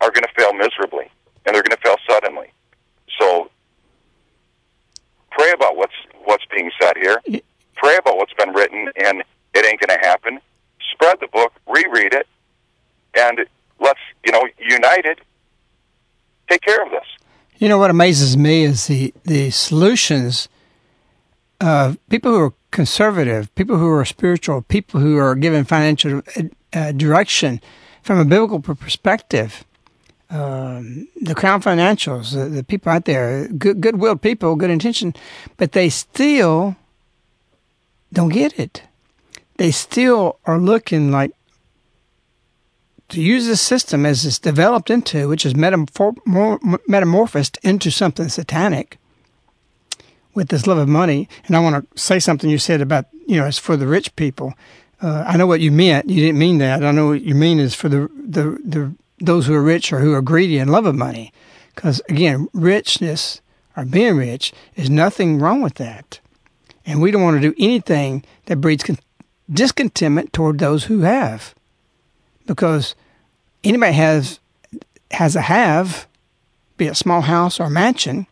are 0.00 0.10
going 0.10 0.24
to 0.24 0.32
fail 0.36 0.52
miserably, 0.52 1.10
and 1.44 1.54
they're 1.54 1.62
going 1.62 1.76
to 1.76 1.82
fail 1.82 1.96
suddenly. 2.08 2.52
So 3.18 3.50
pray 5.30 5.52
about 5.52 5.76
what's 5.76 5.94
what's 6.24 6.44
being 6.54 6.70
said 6.80 6.96
here. 6.96 7.20
Pray 7.76 7.96
about 7.96 8.16
what's 8.16 8.32
been 8.34 8.52
written, 8.52 8.90
and 8.96 9.22
it 9.54 9.66
ain't 9.66 9.80
going 9.80 9.98
to 9.98 10.06
happen. 10.06 10.40
Spread 10.92 11.18
the 11.20 11.28
book, 11.28 11.52
reread 11.66 12.12
it, 12.14 12.26
and 13.14 13.40
let's 13.78 14.00
you 14.24 14.32
know 14.32 14.46
united 14.58 15.20
take 16.48 16.62
care 16.62 16.82
of 16.82 16.90
this. 16.90 17.06
You 17.58 17.68
know 17.68 17.78
what 17.78 17.90
amazes 17.90 18.36
me 18.36 18.64
is 18.64 18.86
the 18.86 19.14
the 19.24 19.50
solutions 19.50 20.48
of 21.60 21.98
people 22.08 22.32
who 22.32 22.40
are 22.40 22.54
conservative, 22.70 23.54
people 23.54 23.76
who 23.76 23.88
are 23.88 24.04
spiritual, 24.04 24.62
people 24.62 25.00
who 25.00 25.16
are 25.16 25.34
given 25.34 25.64
financial 25.64 26.22
uh, 26.72 26.92
direction 26.92 27.60
from 28.02 28.18
a 28.18 28.24
biblical 28.24 28.60
perspective. 28.60 29.64
Um, 30.30 31.08
the 31.20 31.34
Crown 31.34 31.60
Financials, 31.60 32.32
the, 32.32 32.48
the 32.48 32.62
people 32.62 32.92
out 32.92 33.04
there, 33.04 33.48
good 33.48 33.80
good-willed 33.80 34.22
people, 34.22 34.54
good 34.54 34.70
intention, 34.70 35.14
but 35.56 35.72
they 35.72 35.88
still 35.88 36.76
don't 38.12 38.28
get 38.28 38.58
it. 38.58 38.82
They 39.56 39.72
still 39.72 40.38
are 40.44 40.58
looking 40.58 41.10
like 41.10 41.32
to 43.08 43.20
use 43.20 43.46
this 43.46 43.60
system 43.60 44.06
as 44.06 44.24
it's 44.24 44.38
developed 44.38 44.88
into, 44.88 45.28
which 45.28 45.44
is 45.44 45.54
metamor- 45.54 46.78
metamorphosed 46.86 47.58
into 47.62 47.90
something 47.90 48.28
satanic 48.28 48.98
with 50.32 50.48
this 50.48 50.66
love 50.66 50.78
of 50.78 50.88
money. 50.88 51.28
And 51.46 51.56
I 51.56 51.60
want 51.60 51.90
to 51.90 52.00
say 52.00 52.20
something 52.20 52.48
you 52.48 52.58
said 52.58 52.80
about, 52.80 53.06
you 53.26 53.36
know, 53.36 53.46
it's 53.46 53.58
for 53.58 53.76
the 53.76 53.88
rich 53.88 54.14
people. 54.14 54.54
Uh, 55.02 55.24
I 55.26 55.36
know 55.36 55.46
what 55.46 55.60
you 55.60 55.72
meant. 55.72 56.10
You 56.10 56.20
didn't 56.20 56.38
mean 56.38 56.58
that. 56.58 56.84
I 56.84 56.90
know 56.90 57.08
what 57.08 57.22
you 57.22 57.34
mean 57.34 57.58
is 57.58 57.74
for 57.74 57.88
the, 57.88 58.10
the, 58.14 58.58
the 58.64 58.94
those 59.18 59.46
who 59.46 59.54
are 59.54 59.62
rich 59.62 59.92
or 59.92 60.00
who 60.00 60.14
are 60.14 60.22
greedy 60.22 60.58
and 60.58 60.70
love 60.70 60.86
of 60.86 60.94
money. 60.94 61.32
Because 61.74 62.00
again, 62.08 62.48
richness 62.52 63.40
or 63.76 63.84
being 63.84 64.16
rich 64.16 64.52
is 64.76 64.90
nothing 64.90 65.38
wrong 65.38 65.62
with 65.62 65.74
that. 65.74 66.20
And 66.84 67.00
we 67.00 67.10
don't 67.10 67.22
want 67.22 67.40
to 67.40 67.50
do 67.50 67.54
anything 67.58 68.24
that 68.46 68.60
breeds 68.60 68.82
con- 68.82 68.98
discontentment 69.50 70.32
toward 70.32 70.58
those 70.58 70.84
who 70.84 71.00
have 71.00 71.54
because 72.46 72.94
anybody 73.62 73.92
has 73.92 74.40
has 75.12 75.34
a 75.36 75.42
have, 75.42 76.06
be 76.76 76.86
it 76.86 76.96
small 76.96 77.22
house 77.22 77.58
or 77.58 77.68
mansion. 77.68 78.26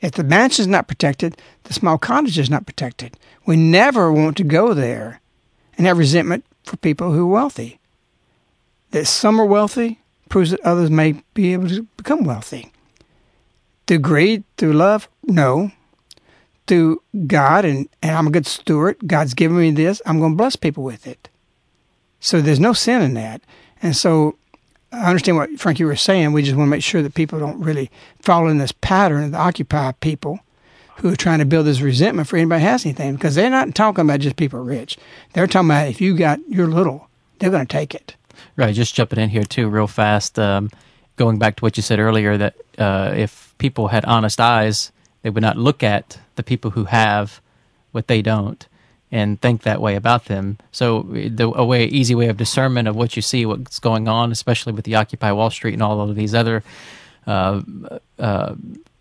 If 0.00 0.12
the 0.12 0.24
mansion 0.24 0.62
is 0.62 0.66
not 0.68 0.88
protected, 0.88 1.40
the 1.64 1.74
small 1.74 1.98
cottage 1.98 2.38
is 2.38 2.50
not 2.50 2.66
protected. 2.66 3.16
We 3.46 3.56
never 3.56 4.12
want 4.12 4.36
to 4.36 4.44
go 4.44 4.74
there 4.74 5.20
and 5.76 5.86
have 5.86 5.98
resentment 5.98 6.44
for 6.64 6.76
people 6.76 7.12
who 7.12 7.22
are 7.22 7.34
wealthy. 7.34 7.78
That 8.90 9.06
some 9.06 9.40
are 9.40 9.46
wealthy 9.46 10.00
proves 10.28 10.50
that 10.50 10.60
others 10.60 10.90
may 10.90 11.22
be 11.34 11.52
able 11.52 11.68
to 11.68 11.82
become 11.96 12.24
wealthy. 12.24 12.72
Through 13.86 13.98
greed, 13.98 14.44
through 14.56 14.72
love? 14.72 15.08
No. 15.24 15.72
Through 16.66 17.02
God 17.26 17.64
and, 17.64 17.88
and 18.02 18.16
I'm 18.16 18.26
a 18.26 18.30
good 18.30 18.46
steward, 18.46 18.96
God's 19.06 19.34
given 19.34 19.58
me 19.58 19.70
this, 19.70 20.00
I'm 20.06 20.18
going 20.18 20.32
to 20.32 20.36
bless 20.36 20.56
people 20.56 20.82
with 20.82 21.06
it. 21.06 21.28
So 22.20 22.40
there's 22.40 22.60
no 22.60 22.72
sin 22.72 23.02
in 23.02 23.14
that. 23.14 23.42
And 23.82 23.94
so 23.94 24.38
I 24.90 25.10
understand 25.10 25.36
what 25.36 25.50
Frank 25.58 25.78
you 25.78 25.86
were 25.86 25.96
saying. 25.96 26.32
We 26.32 26.42
just 26.42 26.56
want 26.56 26.68
to 26.68 26.70
make 26.70 26.82
sure 26.82 27.02
that 27.02 27.14
people 27.14 27.38
don't 27.38 27.60
really 27.60 27.90
follow 28.20 28.46
in 28.46 28.58
this 28.58 28.72
pattern 28.72 29.24
of 29.24 29.32
the 29.32 29.38
Occupy 29.38 29.92
people 30.00 30.40
who 30.96 31.12
are 31.12 31.16
trying 31.16 31.40
to 31.40 31.44
build 31.44 31.66
this 31.66 31.80
resentment 31.80 32.28
for 32.28 32.36
anybody 32.36 32.62
has 32.62 32.84
anything 32.84 33.14
because 33.14 33.34
they're 33.34 33.50
not 33.50 33.74
talking 33.74 34.04
about 34.04 34.20
just 34.20 34.36
people 34.36 34.60
rich. 34.60 34.96
They're 35.32 35.46
talking 35.46 35.68
about 35.68 35.88
if 35.88 36.00
you 36.00 36.16
got 36.16 36.40
your 36.48 36.66
little, 36.66 37.08
they're 37.38 37.50
going 37.50 37.66
to 37.66 37.72
take 37.72 37.94
it. 37.94 38.16
Right. 38.56 38.74
Just 38.74 38.94
jumping 38.94 39.18
in 39.18 39.30
here 39.30 39.44
too, 39.44 39.68
real 39.68 39.86
fast. 39.86 40.38
Um, 40.38 40.70
going 41.16 41.38
back 41.38 41.56
to 41.56 41.64
what 41.64 41.76
you 41.76 41.82
said 41.82 41.98
earlier, 41.98 42.36
that 42.36 42.54
uh, 42.78 43.12
if 43.16 43.54
people 43.58 43.88
had 43.88 44.04
honest 44.04 44.40
eyes, 44.40 44.92
they 45.22 45.30
would 45.30 45.42
not 45.42 45.56
look 45.56 45.82
at 45.82 46.18
the 46.36 46.42
people 46.42 46.70
who 46.72 46.84
have 46.84 47.40
what 47.92 48.08
they 48.08 48.22
don't 48.22 48.66
and 49.10 49.40
think 49.40 49.62
that 49.62 49.80
way 49.80 49.94
about 49.94 50.24
them. 50.24 50.58
So 50.72 51.02
the 51.02 51.48
a 51.48 51.64
way 51.64 51.86
easy 51.86 52.14
way 52.14 52.28
of 52.28 52.36
discernment 52.36 52.88
of 52.88 52.96
what 52.96 53.14
you 53.14 53.22
see, 53.22 53.46
what's 53.46 53.78
going 53.78 54.08
on, 54.08 54.32
especially 54.32 54.72
with 54.72 54.84
the 54.84 54.96
Occupy 54.96 55.30
Wall 55.32 55.50
Street 55.50 55.74
and 55.74 55.82
all 55.82 56.00
of 56.00 56.16
these 56.16 56.34
other 56.34 56.64
uh, 57.26 57.62
uh, 58.18 58.54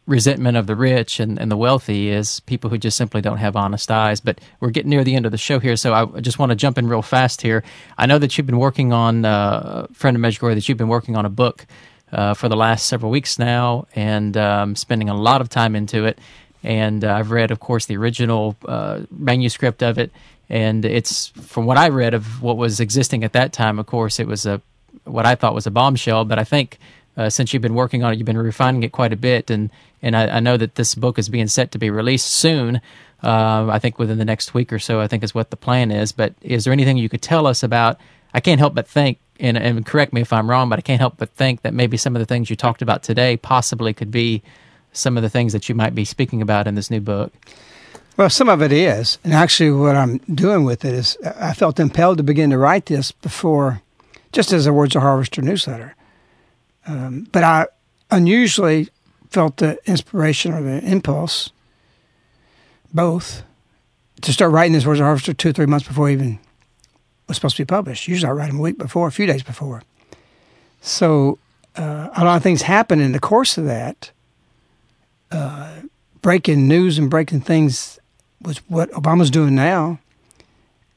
resentment 0.06 0.58
of 0.58 0.68
the 0.68 0.76
rich 0.76 1.20
and, 1.20 1.40
and 1.40 1.50
the 1.50 1.58
wealthy 1.58 2.10
is 2.10 2.42
people 2.42 2.70
who 2.70 2.78
just 2.78 2.98
simply 2.98 3.22
don't 3.22 3.38
have 3.38 3.56
honest 3.56 3.90
eyes. 3.90 4.20
But 4.20 4.42
we're 4.60 4.70
getting 4.70 4.90
near 4.90 5.04
the 5.04 5.16
end 5.16 5.26
of 5.26 5.32
the 5.32 5.38
show 5.38 5.60
here, 5.60 5.76
so 5.76 5.94
I 5.94 6.20
just 6.20 6.40
want 6.40 6.50
to 6.50 6.56
jump 6.56 6.78
in 6.78 6.88
real 6.88 7.02
fast 7.02 7.42
here. 7.42 7.64
I 7.98 8.06
know 8.06 8.20
that 8.20 8.38
you've 8.38 8.48
been 8.48 8.60
working 8.60 8.92
on, 8.94 9.26
uh, 9.26 9.88
friend 9.94 10.18
of 10.18 10.22
Medjugorje, 10.22 10.56
that 10.56 10.68
you've 10.68 10.78
been 10.78 10.88
working 10.90 11.16
on 11.16 11.26
a 11.26 11.30
book 11.30 11.66
uh, 12.12 12.34
for 12.34 12.50
the 12.50 12.58
last 12.58 12.88
several 12.88 13.12
weeks 13.12 13.40
now 13.40 13.88
and 13.96 14.38
um, 14.38 14.76
spending 14.76 15.10
a 15.10 15.16
lot 15.16 15.42
of 15.42 15.50
time 15.50 15.76
into 15.76 16.06
it 16.06 16.20
and 16.64 17.04
uh, 17.04 17.14
I've 17.14 17.32
read, 17.32 17.52
of 17.52 17.60
course, 17.60 17.86
the 17.86 17.98
original 17.98 18.56
uh, 18.66 19.02
manuscript 19.12 19.84
of 19.84 19.98
it, 19.98 20.12
and 20.50 20.86
it's 20.86 21.28
from 21.28 21.66
what 21.66 21.78
I 21.78 21.90
read 21.90 22.14
of 22.14 22.42
what 22.42 22.58
was 22.58 22.80
existing 22.80 23.24
at 23.24 23.34
that 23.34 23.52
time. 23.52 23.80
Of 23.80 23.86
course, 23.86 24.20
it 24.20 24.28
was 24.28 24.46
a 24.46 24.62
what 25.04 25.26
I 25.26 25.36
thought 25.36 25.54
was 25.54 25.68
a 25.68 25.72
bombshell, 25.72 26.24
but 26.24 26.40
I 26.40 26.46
think 26.46 26.80
uh, 27.18 27.30
since 27.30 27.54
you've 27.54 27.62
been 27.62 27.76
working 27.76 28.04
on 28.04 28.14
it, 28.14 28.18
you've 28.18 28.26
been 28.26 28.38
refining 28.38 28.84
it 28.84 28.92
quite 28.92 29.14
a 29.14 29.18
bit, 29.18 29.50
and 29.50 29.70
and 30.02 30.16
I, 30.16 30.38
I 30.38 30.40
know 30.40 30.58
that 30.58 30.76
this 30.76 30.96
book 30.96 31.18
is 31.18 31.30
being 31.30 31.48
set 31.48 31.72
to 31.72 31.78
be 31.78 31.90
released 31.90 32.28
soon. 32.28 32.82
Uh, 33.24 33.68
I 33.70 33.80
think 33.80 33.98
within 34.00 34.18
the 34.18 34.26
next 34.26 34.54
week 34.54 34.74
or 34.74 34.80
so, 34.80 35.00
I 35.00 35.08
think 35.08 35.24
is 35.24 35.34
what 35.34 35.50
the 35.50 35.58
plan 35.58 35.92
is. 35.92 36.12
But 36.12 36.34
is 36.42 36.66
there 36.66 36.74
anything 36.74 36.98
you 36.98 37.08
could 37.10 37.22
tell 37.22 37.48
us 37.48 37.64
about? 37.64 37.98
I 38.34 38.42
can't 38.42 38.60
help 38.60 38.74
but 38.74 38.88
think, 38.88 39.20
and, 39.40 39.58
and 39.58 39.86
correct 39.86 40.12
me 40.12 40.22
if 40.22 40.34
I'm 40.34 40.50
wrong, 40.50 40.68
but 40.70 40.80
I 40.80 40.82
can't 40.82 41.00
help 41.00 41.16
but 41.18 41.30
think 41.30 41.62
that 41.62 41.74
maybe 41.74 41.96
some 41.96 42.16
of 42.16 42.20
the 42.20 42.26
things 42.26 42.50
you 42.50 42.56
talked 42.56 42.82
about 42.82 43.04
today 43.04 43.38
possibly 43.38 43.94
could 43.94 44.12
be 44.12 44.44
some 44.92 45.18
of 45.18 45.24
the 45.24 45.30
things 45.30 45.54
that 45.54 45.70
you 45.70 45.76
might 45.76 45.96
be 45.96 46.06
speaking 46.06 46.42
about 46.42 46.68
in 46.68 46.76
this 46.76 46.92
new 46.92 47.02
book? 47.02 47.34
Well, 48.16 48.30
some 48.30 48.50
of 48.50 48.62
it 48.62 48.72
is. 48.72 49.18
And 49.24 49.34
actually, 49.34 49.72
what 49.72 49.96
I'm 49.96 50.18
doing 50.20 50.66
with 50.66 50.86
it 50.86 50.94
is 50.94 51.18
I 51.24 51.54
felt 51.54 51.80
impelled 51.80 52.18
to 52.18 52.24
begin 52.24 52.52
to 52.52 52.58
write 52.58 52.86
this 52.86 53.12
before, 53.12 53.82
just 54.32 54.54
as 54.54 54.68
a 54.68 54.74
Words 54.74 54.96
of 54.96 55.02
Harvester 55.02 55.42
newsletter. 55.42 55.96
Um, 56.88 57.28
but 57.32 57.44
I 57.44 57.68
unusually 58.12 58.90
felt 59.30 59.58
the 59.58 59.80
inspiration 59.86 60.54
or 60.54 60.62
the 60.62 60.84
impulse, 60.84 61.52
both, 62.94 63.44
to 64.22 64.34
start 64.34 64.52
writing 64.52 64.74
this 64.74 64.86
Words 64.86 65.00
of 65.00 65.06
Harvester 65.06 65.34
two 65.34 65.50
or 65.50 65.54
three 65.54 65.66
months 65.66 65.88
before 65.88 66.10
even 66.10 66.40
was 67.28 67.38
supposed 67.38 67.58
to 67.58 67.64
be 67.64 67.68
published. 67.68 68.08
Usually 68.08 68.30
I 68.30 68.34
write 68.34 68.48
them 68.48 68.60
a 68.60 68.62
week 68.62 68.78
before, 68.78 69.08
a 69.08 69.12
few 69.12 69.26
days 69.26 69.44
before. 69.44 69.82
So 70.82 71.40
uh, 71.76 72.10
a 72.16 72.24
lot 72.24 72.38
of 72.38 72.44
things 72.44 72.64
happen 72.64 73.00
in 73.00 73.14
the 73.14 73.20
course 73.20 73.58
of 73.58 73.66
that 73.66 74.12
breaking 76.24 76.68
news 76.68 76.98
and 76.98 77.10
breaking 77.10 77.42
things 77.42 78.00
was 78.42 78.58
what 78.70 78.90
Obama's 78.92 79.30
doing 79.30 79.54
now, 79.56 80.00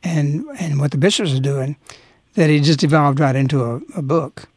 and 0.03 0.47
and 0.59 0.80
what 0.80 0.91
the 0.91 0.99
bishops 0.99 1.34
are 1.34 1.41
doing, 1.41 1.76
that 2.34 2.49
it 2.49 2.62
just 2.62 2.82
evolved 2.82 3.20
right 3.20 3.37
into 3.37 3.62
a, 3.62 3.80
a 3.97 4.03
book, 4.03 4.49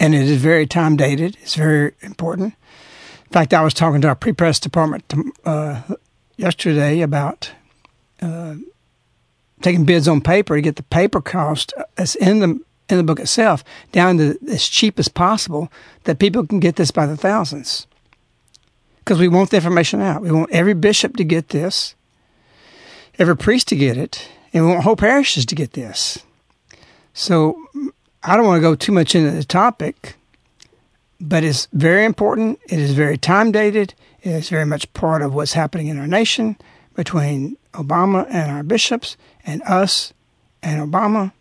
and 0.00 0.14
it 0.14 0.22
is 0.22 0.40
very 0.40 0.66
time 0.66 0.96
dated. 0.96 1.36
It's 1.42 1.54
very 1.54 1.92
important. 2.00 2.54
In 3.26 3.32
fact, 3.32 3.54
I 3.54 3.62
was 3.62 3.74
talking 3.74 4.00
to 4.00 4.08
our 4.08 4.16
pre-press 4.16 4.58
department 4.58 5.04
uh, 5.44 5.82
yesterday 6.36 7.02
about 7.02 7.52
uh, 8.20 8.56
taking 9.60 9.84
bids 9.84 10.08
on 10.08 10.22
paper 10.22 10.56
to 10.56 10.62
get 10.62 10.76
the 10.76 10.82
paper 10.84 11.20
cost 11.20 11.72
that's 11.94 12.16
in 12.16 12.40
the 12.40 12.60
in 12.88 12.96
the 12.96 13.04
book 13.04 13.20
itself 13.20 13.62
down 13.92 14.18
to 14.18 14.36
as 14.48 14.66
cheap 14.66 14.98
as 14.98 15.06
possible, 15.06 15.70
that 16.04 16.18
people 16.18 16.44
can 16.44 16.58
get 16.58 16.74
this 16.74 16.90
by 16.90 17.06
the 17.06 17.16
thousands. 17.16 17.86
Because 18.98 19.20
we 19.20 19.28
want 19.28 19.50
the 19.50 19.58
information 19.58 20.00
out. 20.00 20.22
We 20.22 20.32
want 20.32 20.50
every 20.50 20.74
bishop 20.74 21.16
to 21.18 21.24
get 21.24 21.50
this, 21.50 21.94
every 23.16 23.36
priest 23.36 23.68
to 23.68 23.76
get 23.76 23.96
it, 23.96 24.28
and 24.52 24.64
we 24.64 24.72
want 24.72 24.82
whole 24.82 24.96
parishes 24.96 25.46
to 25.46 25.54
get 25.54 25.74
this. 25.74 26.18
So 27.14 27.56
I 28.22 28.36
don't 28.36 28.46
want 28.46 28.58
to 28.58 28.62
go 28.62 28.74
too 28.74 28.92
much 28.92 29.14
into 29.14 29.30
the 29.30 29.44
topic, 29.44 30.16
but 31.20 31.42
it's 31.42 31.68
very 31.72 32.04
important. 32.04 32.58
It 32.68 32.78
is 32.78 32.92
very 32.92 33.16
time 33.16 33.50
dated. 33.50 33.94
It 34.22 34.30
is 34.30 34.50
very 34.50 34.66
much 34.66 34.92
part 34.92 35.22
of 35.22 35.34
what's 35.34 35.54
happening 35.54 35.86
in 35.86 35.98
our 35.98 36.06
nation 36.06 36.56
between 36.94 37.56
Obama 37.72 38.26
and 38.28 38.50
our 38.50 38.62
bishops 38.62 39.16
and 39.46 39.62
us 39.62 40.12
and 40.62 40.92
Obama, 40.92 41.32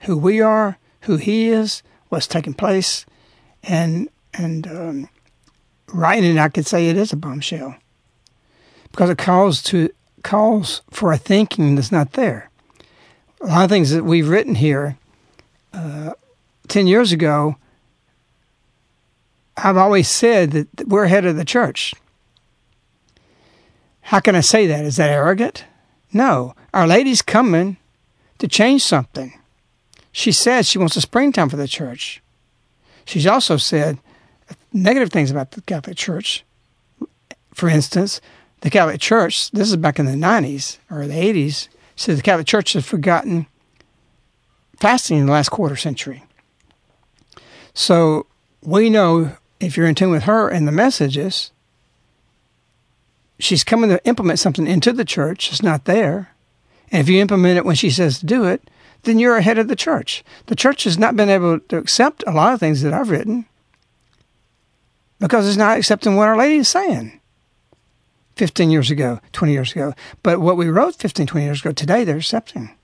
who 0.00 0.16
we 0.16 0.40
are, 0.40 0.78
who 1.02 1.18
he 1.18 1.48
is, 1.48 1.82
what's 2.08 2.26
taking 2.26 2.54
place, 2.54 3.04
and 3.62 4.08
and 4.32 4.66
um, 4.66 5.08
writing, 5.92 6.38
I 6.38 6.48
could 6.48 6.66
say 6.66 6.88
it 6.88 6.96
is 6.96 7.12
a 7.12 7.16
bombshell 7.16 7.76
because 8.90 9.10
it 9.10 9.18
calls 9.18 9.62
to 9.64 9.90
calls 10.22 10.80
for 10.90 11.12
a 11.12 11.18
thinking 11.18 11.74
that's 11.74 11.92
not 11.92 12.12
there. 12.12 12.50
A 13.42 13.46
lot 13.46 13.64
of 13.64 13.70
things 13.70 13.90
that 13.90 14.04
we've 14.04 14.28
written 14.28 14.54
here 14.54 14.96
uh, 15.72 16.12
ten 16.68 16.86
years 16.86 17.12
ago, 17.12 17.56
I've 19.56 19.76
always 19.76 20.08
said 20.08 20.52
that 20.52 20.88
we're 20.88 21.04
ahead 21.04 21.26
of 21.26 21.36
the 21.36 21.44
church. 21.44 21.94
How 24.02 24.20
can 24.20 24.34
I 24.34 24.40
say 24.40 24.66
that? 24.66 24.84
Is 24.84 24.96
that 24.96 25.10
arrogant? 25.10 25.64
No. 26.12 26.54
Our 26.74 26.86
Lady's 26.86 27.22
coming 27.22 27.76
to 28.38 28.48
change 28.48 28.82
something. 28.82 29.38
She 30.10 30.32
said 30.32 30.66
she 30.66 30.78
wants 30.78 30.96
a 30.96 31.00
springtime 31.00 31.48
for 31.48 31.56
the 31.56 31.68
church. 31.68 32.22
She's 33.04 33.26
also 33.26 33.56
said 33.56 33.98
negative 34.72 35.10
things 35.10 35.30
about 35.30 35.52
the 35.52 35.62
Catholic 35.62 35.96
Church. 35.96 36.44
For 37.54 37.68
instance, 37.68 38.20
the 38.60 38.70
Catholic 38.70 39.00
Church, 39.00 39.50
this 39.50 39.68
is 39.68 39.76
back 39.76 39.98
in 39.98 40.06
the 40.06 40.12
90s 40.12 40.78
or 40.90 41.06
the 41.06 41.14
80s, 41.14 41.68
said 41.96 42.16
the 42.16 42.22
Catholic 42.22 42.46
Church 42.46 42.72
has 42.74 42.86
forgotten 42.86 43.46
fasting 44.78 45.18
in 45.18 45.26
the 45.26 45.32
last 45.32 45.50
quarter 45.50 45.76
century. 45.76 46.24
So 47.74 48.26
we 48.62 48.90
know 48.90 49.36
if 49.60 49.76
you're 49.76 49.86
in 49.86 49.94
tune 49.94 50.10
with 50.10 50.24
her 50.24 50.48
and 50.48 50.66
the 50.66 50.72
messages, 50.72 51.50
she's 53.38 53.64
coming 53.64 53.90
to 53.90 54.04
implement 54.06 54.38
something 54.38 54.66
into 54.66 54.92
the 54.92 55.04
church 55.04 55.50
It's 55.50 55.62
not 55.62 55.84
there. 55.84 56.30
And 56.90 57.00
if 57.00 57.08
you 57.08 57.20
implement 57.20 57.58
it 57.58 57.64
when 57.64 57.76
she 57.76 57.90
says 57.90 58.18
to 58.18 58.26
do 58.26 58.44
it, 58.44 58.68
then 59.04 59.18
you're 59.18 59.36
ahead 59.36 59.58
of 59.58 59.68
the 59.68 59.76
church. 59.76 60.22
The 60.46 60.56
church 60.56 60.84
has 60.84 60.98
not 60.98 61.16
been 61.16 61.30
able 61.30 61.58
to 61.58 61.76
accept 61.76 62.22
a 62.26 62.32
lot 62.32 62.52
of 62.52 62.60
things 62.60 62.82
that 62.82 62.92
I've 62.92 63.10
written 63.10 63.46
because 65.18 65.48
it's 65.48 65.56
not 65.56 65.78
accepting 65.78 66.16
what 66.16 66.28
Our 66.28 66.36
Lady 66.36 66.56
is 66.56 66.68
saying 66.68 67.20
15 68.36 68.70
years 68.70 68.90
ago, 68.90 69.20
20 69.32 69.52
years 69.52 69.72
ago. 69.72 69.94
But 70.22 70.40
what 70.40 70.56
we 70.56 70.68
wrote 70.68 70.96
15, 70.96 71.26
20 71.26 71.46
years 71.46 71.60
ago, 71.60 71.72
today 71.72 72.04
they're 72.04 72.16
accepting. 72.16 72.76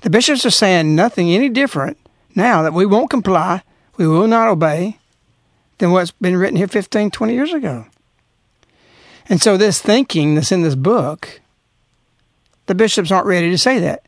The 0.00 0.10
bishops 0.10 0.46
are 0.46 0.50
saying 0.50 0.94
nothing 0.96 1.30
any 1.30 1.48
different 1.48 1.98
now 2.34 2.62
that 2.62 2.72
we 2.72 2.86
won't 2.86 3.10
comply, 3.10 3.62
we 4.00 4.08
will 4.08 4.26
not 4.26 4.48
obey 4.48 4.96
than 5.76 5.90
what's 5.92 6.10
been 6.10 6.38
written 6.38 6.56
here 6.56 6.66
15, 6.66 7.10
20 7.10 7.34
years 7.34 7.52
ago. 7.52 7.84
And 9.28 9.42
so, 9.42 9.58
this 9.58 9.82
thinking 9.82 10.34
that's 10.34 10.50
in 10.50 10.62
this 10.62 10.74
book, 10.74 11.42
the 12.64 12.74
bishops 12.74 13.10
aren't 13.10 13.26
ready 13.26 13.50
to 13.50 13.58
say 13.58 13.78
that 13.78 14.06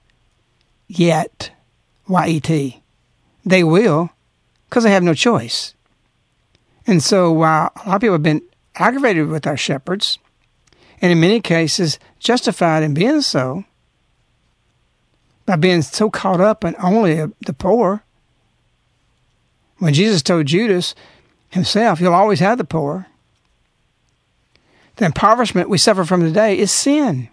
yet. 0.88 1.50
YET. 2.08 2.80
They 3.44 3.62
will 3.62 4.10
because 4.64 4.84
they 4.84 4.90
have 4.92 5.02
no 5.02 5.12
choice. 5.12 5.74
And 6.86 7.02
so, 7.02 7.30
while 7.30 7.70
a 7.84 7.88
lot 7.90 7.96
of 7.96 8.00
people 8.00 8.14
have 8.14 8.22
been 8.22 8.42
aggravated 8.76 9.28
with 9.28 9.46
our 9.46 9.58
shepherds, 9.58 10.18
and 11.02 11.12
in 11.12 11.20
many 11.20 11.42
cases 11.42 11.98
justified 12.18 12.82
in 12.82 12.94
being 12.94 13.20
so, 13.20 13.64
by 15.44 15.56
being 15.56 15.82
so 15.82 16.08
caught 16.08 16.40
up 16.40 16.64
in 16.64 16.74
only 16.82 17.26
the 17.44 17.52
poor, 17.52 18.04
when 19.82 19.94
Jesus 19.94 20.22
told 20.22 20.46
Judas 20.46 20.94
himself, 21.50 22.00
You'll 22.00 22.14
always 22.14 22.38
have 22.38 22.56
the 22.56 22.62
poor, 22.62 23.08
the 24.94 25.06
impoverishment 25.06 25.68
we 25.68 25.76
suffer 25.76 26.04
from 26.04 26.20
today 26.20 26.56
is 26.56 26.70
sin. 26.70 27.28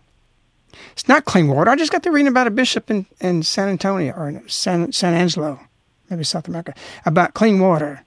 It's 0.94 1.08
not 1.08 1.26
clean 1.26 1.48
water. 1.48 1.70
I 1.70 1.76
just 1.76 1.92
got 1.92 2.02
to 2.02 2.12
reading 2.12 2.28
about 2.28 2.48
a 2.48 2.52
bishop 2.52 2.90
in, 2.90 3.06
in 3.22 3.44
San 3.44 3.70
Antonio 3.70 4.14
or 4.14 4.42
San, 4.48 4.92
San 4.92 5.14
Angelo, 5.14 5.60
maybe 6.10 6.24
South 6.24 6.48
America, 6.48 6.74
about 7.06 7.36
clean 7.36 7.60
water. 7.60 8.04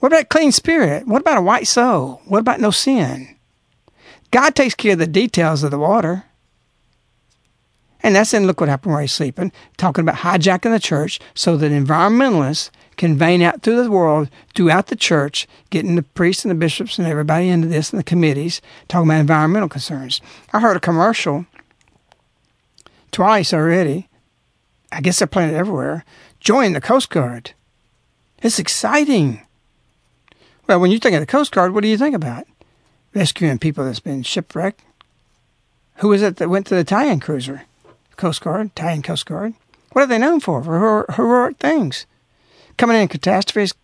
What 0.00 0.12
about 0.12 0.30
clean 0.30 0.50
spirit? 0.50 1.06
What 1.06 1.20
about 1.20 1.38
a 1.38 1.42
white 1.42 1.68
soul? 1.68 2.22
What 2.24 2.40
about 2.40 2.58
no 2.58 2.72
sin? 2.72 3.36
God 4.32 4.56
takes 4.56 4.74
care 4.74 4.94
of 4.94 4.98
the 4.98 5.06
details 5.06 5.62
of 5.62 5.70
the 5.70 5.78
water. 5.78 6.24
And 8.02 8.16
that's 8.16 8.32
in 8.32 8.46
Look 8.46 8.60
What 8.60 8.68
Happened 8.68 8.94
Where 8.94 9.02
He's 9.02 9.12
Sleeping, 9.12 9.52
talking 9.76 10.02
about 10.02 10.16
hijacking 10.16 10.72
the 10.72 10.80
church 10.80 11.20
so 11.34 11.56
that 11.56 11.70
environmentalists 11.70 12.70
can 12.96 13.16
vein 13.16 13.42
out 13.42 13.62
through 13.62 13.82
the 13.82 13.90
world, 13.90 14.28
throughout 14.54 14.88
the 14.88 14.96
church, 14.96 15.46
getting 15.70 15.96
the 15.96 16.02
priests 16.02 16.44
and 16.44 16.50
the 16.50 16.54
bishops 16.54 16.98
and 16.98 17.06
everybody 17.06 17.48
into 17.48 17.68
this 17.68 17.90
and 17.90 17.98
the 17.98 18.04
committees, 18.04 18.60
talking 18.88 19.08
about 19.08 19.20
environmental 19.20 19.68
concerns. 19.68 20.20
I 20.52 20.60
heard 20.60 20.76
a 20.76 20.80
commercial 20.80 21.46
twice 23.12 23.52
already. 23.52 24.08
I 24.92 25.00
guess 25.00 25.18
they're 25.18 25.28
playing 25.28 25.54
it 25.54 25.56
everywhere. 25.56 26.04
Join 26.40 26.72
the 26.72 26.80
Coast 26.80 27.10
Guard. 27.10 27.52
It's 28.42 28.58
exciting. 28.58 29.46
Well, 30.66 30.80
when 30.80 30.90
you 30.90 30.98
think 30.98 31.14
of 31.14 31.20
the 31.20 31.26
Coast 31.26 31.52
Guard, 31.52 31.74
what 31.74 31.82
do 31.82 31.88
you 31.88 31.98
think 31.98 32.14
about? 32.14 32.46
Rescuing 33.14 33.58
people 33.58 33.84
that's 33.84 34.00
been 34.00 34.22
shipwrecked. 34.22 34.82
Who 35.96 36.08
was 36.08 36.22
it 36.22 36.36
that 36.36 36.48
went 36.48 36.66
to 36.68 36.74
the 36.74 36.80
Italian 36.80 37.20
cruiser? 37.20 37.62
Coast 38.20 38.42
Guard, 38.42 38.66
Italian 38.66 39.02
Coast 39.02 39.26
Guard. 39.26 39.54
What 39.92 40.02
are 40.02 40.06
they 40.06 40.18
known 40.18 40.40
for? 40.40 40.62
For 40.62 41.06
heroic 41.16 41.56
things 41.56 42.06
coming 42.80 43.00
in 43.00 43.08
catastrophes, 43.08 43.74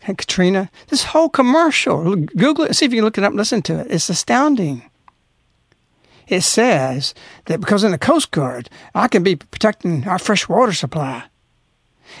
Katrina. 0.00 0.70
This 0.88 1.04
whole 1.04 1.28
commercial, 1.28 2.16
Google 2.16 2.64
it, 2.64 2.74
see 2.74 2.84
if 2.84 2.92
you 2.92 2.98
can 2.98 3.04
look 3.04 3.18
it 3.18 3.24
up 3.24 3.30
and 3.30 3.36
listen 3.36 3.62
to 3.62 3.80
it. 3.80 3.86
It's 3.90 4.08
astounding. 4.08 4.82
It 6.28 6.42
says 6.42 7.14
that 7.46 7.60
because 7.60 7.84
in 7.84 7.92
the 7.92 7.98
Coast 7.98 8.32
Guard, 8.32 8.68
I 8.94 9.08
can 9.08 9.22
be 9.22 9.36
protecting 9.36 10.06
our 10.06 10.18
fresh 10.18 10.48
water 10.48 10.72
supply 10.72 11.24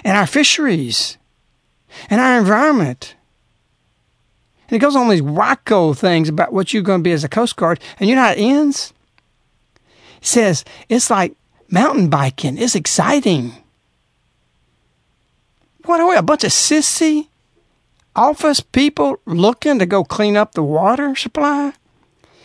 and 0.04 0.16
our 0.16 0.26
fisheries 0.26 1.18
and 2.08 2.20
our 2.20 2.38
environment. 2.38 3.16
And 4.68 4.76
it 4.76 4.80
goes 4.80 4.96
on 4.96 5.08
these 5.08 5.22
wacko 5.22 5.96
things 5.96 6.28
about 6.28 6.52
what 6.52 6.72
you're 6.72 6.82
going 6.82 7.00
to 7.00 7.04
be 7.04 7.12
as 7.12 7.24
a 7.24 7.28
Coast 7.28 7.56
Guard. 7.56 7.80
And 7.98 8.08
you 8.08 8.14
know 8.14 8.22
how 8.22 8.32
it 8.32 8.38
ends? 8.38 8.92
Says 10.26 10.64
it's 10.88 11.08
like 11.08 11.36
mountain 11.70 12.10
biking. 12.10 12.58
It's 12.58 12.74
exciting. 12.74 13.52
What 15.84 16.00
are 16.00 16.08
we, 16.08 16.16
a 16.16 16.22
bunch 16.22 16.42
of 16.42 16.50
sissy 16.50 17.28
office 18.16 18.60
people 18.60 19.20
looking 19.24 19.78
to 19.78 19.86
go 19.86 20.02
clean 20.02 20.36
up 20.36 20.52
the 20.52 20.64
water 20.64 21.14
supply? 21.14 21.74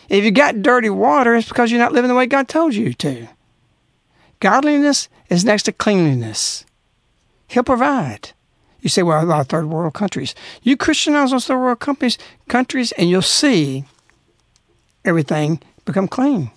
If 0.08 0.24
you 0.24 0.30
got 0.30 0.62
dirty 0.62 0.90
water, 0.90 1.34
it's 1.34 1.48
because 1.48 1.72
you're 1.72 1.80
not 1.80 1.92
living 1.92 2.08
the 2.08 2.14
way 2.14 2.26
God 2.26 2.46
told 2.46 2.74
you 2.74 2.94
to. 2.94 3.28
Godliness 4.38 5.08
is 5.28 5.44
next 5.44 5.64
to 5.64 5.72
cleanliness. 5.72 6.64
He'll 7.48 7.64
provide. 7.64 8.30
You 8.80 8.90
say, 8.90 9.02
well, 9.02 9.24
a 9.24 9.26
lot 9.26 9.40
of 9.40 9.48
third 9.48 9.66
world 9.66 9.94
countries. 9.94 10.36
You 10.62 10.76
Christianize 10.76 11.32
those 11.32 11.46
third 11.46 11.58
world 11.58 11.80
countries, 11.80 12.16
countries, 12.48 12.92
and 12.92 13.10
you'll 13.10 13.22
see 13.22 13.84
everything 15.04 15.60
become 15.84 16.06
clean. 16.06 16.52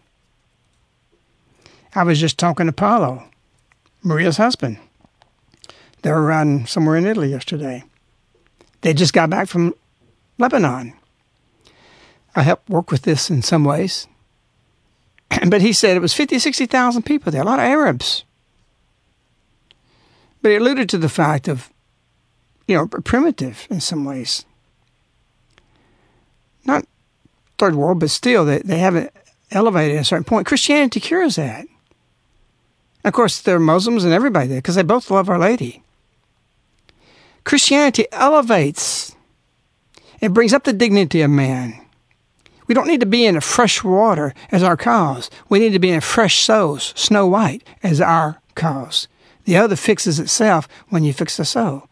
I 1.95 2.03
was 2.03 2.19
just 2.19 2.37
talking 2.37 2.65
to 2.65 2.73
Paolo, 2.73 3.23
Marija's 4.03 4.37
husband. 4.37 4.77
They 6.01 6.11
were 6.11 6.21
riding 6.21 6.65
somewhere 6.65 6.97
in 6.97 7.05
Italy 7.07 7.29
yesterday. 7.29 7.83
They 8.81 8.93
just 8.93 9.13
got 9.13 9.29
back 9.29 9.47
from 9.47 9.73
Lebanon. 10.37 10.93
I 12.35 12.43
helped 12.43 12.69
work 12.69 12.91
with 12.91 13.03
this 13.03 13.29
in 13.29 13.41
some 13.41 13.63
ways. 13.63 14.07
But 15.47 15.61
he 15.61 15.73
said 15.73 15.95
it 15.95 16.01
was 16.01 16.13
50, 16.13 16.37
60,000 16.37 17.03
people 17.03 17.31
there, 17.31 17.41
a 17.41 17.45
lot 17.45 17.59
of 17.59 17.65
Arabs. 17.65 18.23
But 20.41 20.51
he 20.51 20.57
alluded 20.57 20.89
to 20.89 20.97
the 20.97 21.09
fact 21.09 21.47
of, 21.47 21.71
you 22.67 22.75
know, 22.75 22.87
primitive 22.87 23.65
in 23.69 23.79
some 23.79 24.05
ways. 24.05 24.45
not 26.65 26.85
third 27.57 27.75
world, 27.75 27.99
but 27.99 28.09
still 28.09 28.45
they, 28.45 28.59
they 28.59 28.79
haven't 28.79 29.11
elevated 29.49 29.97
at 29.97 30.01
a 30.01 30.05
certain 30.05 30.25
point. 30.25 30.45
Christianity 30.45 30.99
cures 30.99 31.37
that. 31.37 31.65
Of 33.05 33.13
course, 33.13 33.39
there 33.39 33.55
are 33.55 33.59
Muslims 33.59 34.03
and 34.03 34.11
everybody 34.11 34.47
there 34.47 34.57
because 34.57 34.75
they 34.75 34.83
both 34.83 35.11
love 35.11 35.29
Our 35.29 35.37
Lady. 35.37 35.83
Christianity 37.43 38.07
elevates, 38.11 39.15
it 40.19 40.33
brings 40.33 40.53
up 40.53 40.63
the 40.63 40.73
dignity 40.73 41.21
of 41.21 41.29
man. 41.29 41.79
We 42.65 42.73
don't 42.73 42.87
need 42.87 43.01
to 43.01 43.05
be 43.05 43.27
in 43.27 43.39
fresh 43.41 43.83
water 43.83 44.33
as 44.51 44.63
our 44.63 44.75
cause. 44.75 45.29
We 45.49 45.59
need 45.59 45.73
to 45.73 45.79
be 45.79 45.91
in 45.91 46.01
fresh 46.01 46.39
souls, 46.39 46.93
snow 46.95 47.27
white, 47.27 47.63
as 47.83 48.01
our 48.01 48.41
cause. 48.55 49.07
The 49.43 49.55
other 49.55 49.75
fixes 49.75 50.19
itself 50.19 50.67
when 50.89 51.03
you 51.03 51.13
fix 51.13 51.37
the 51.37 51.45
soul. 51.45 51.87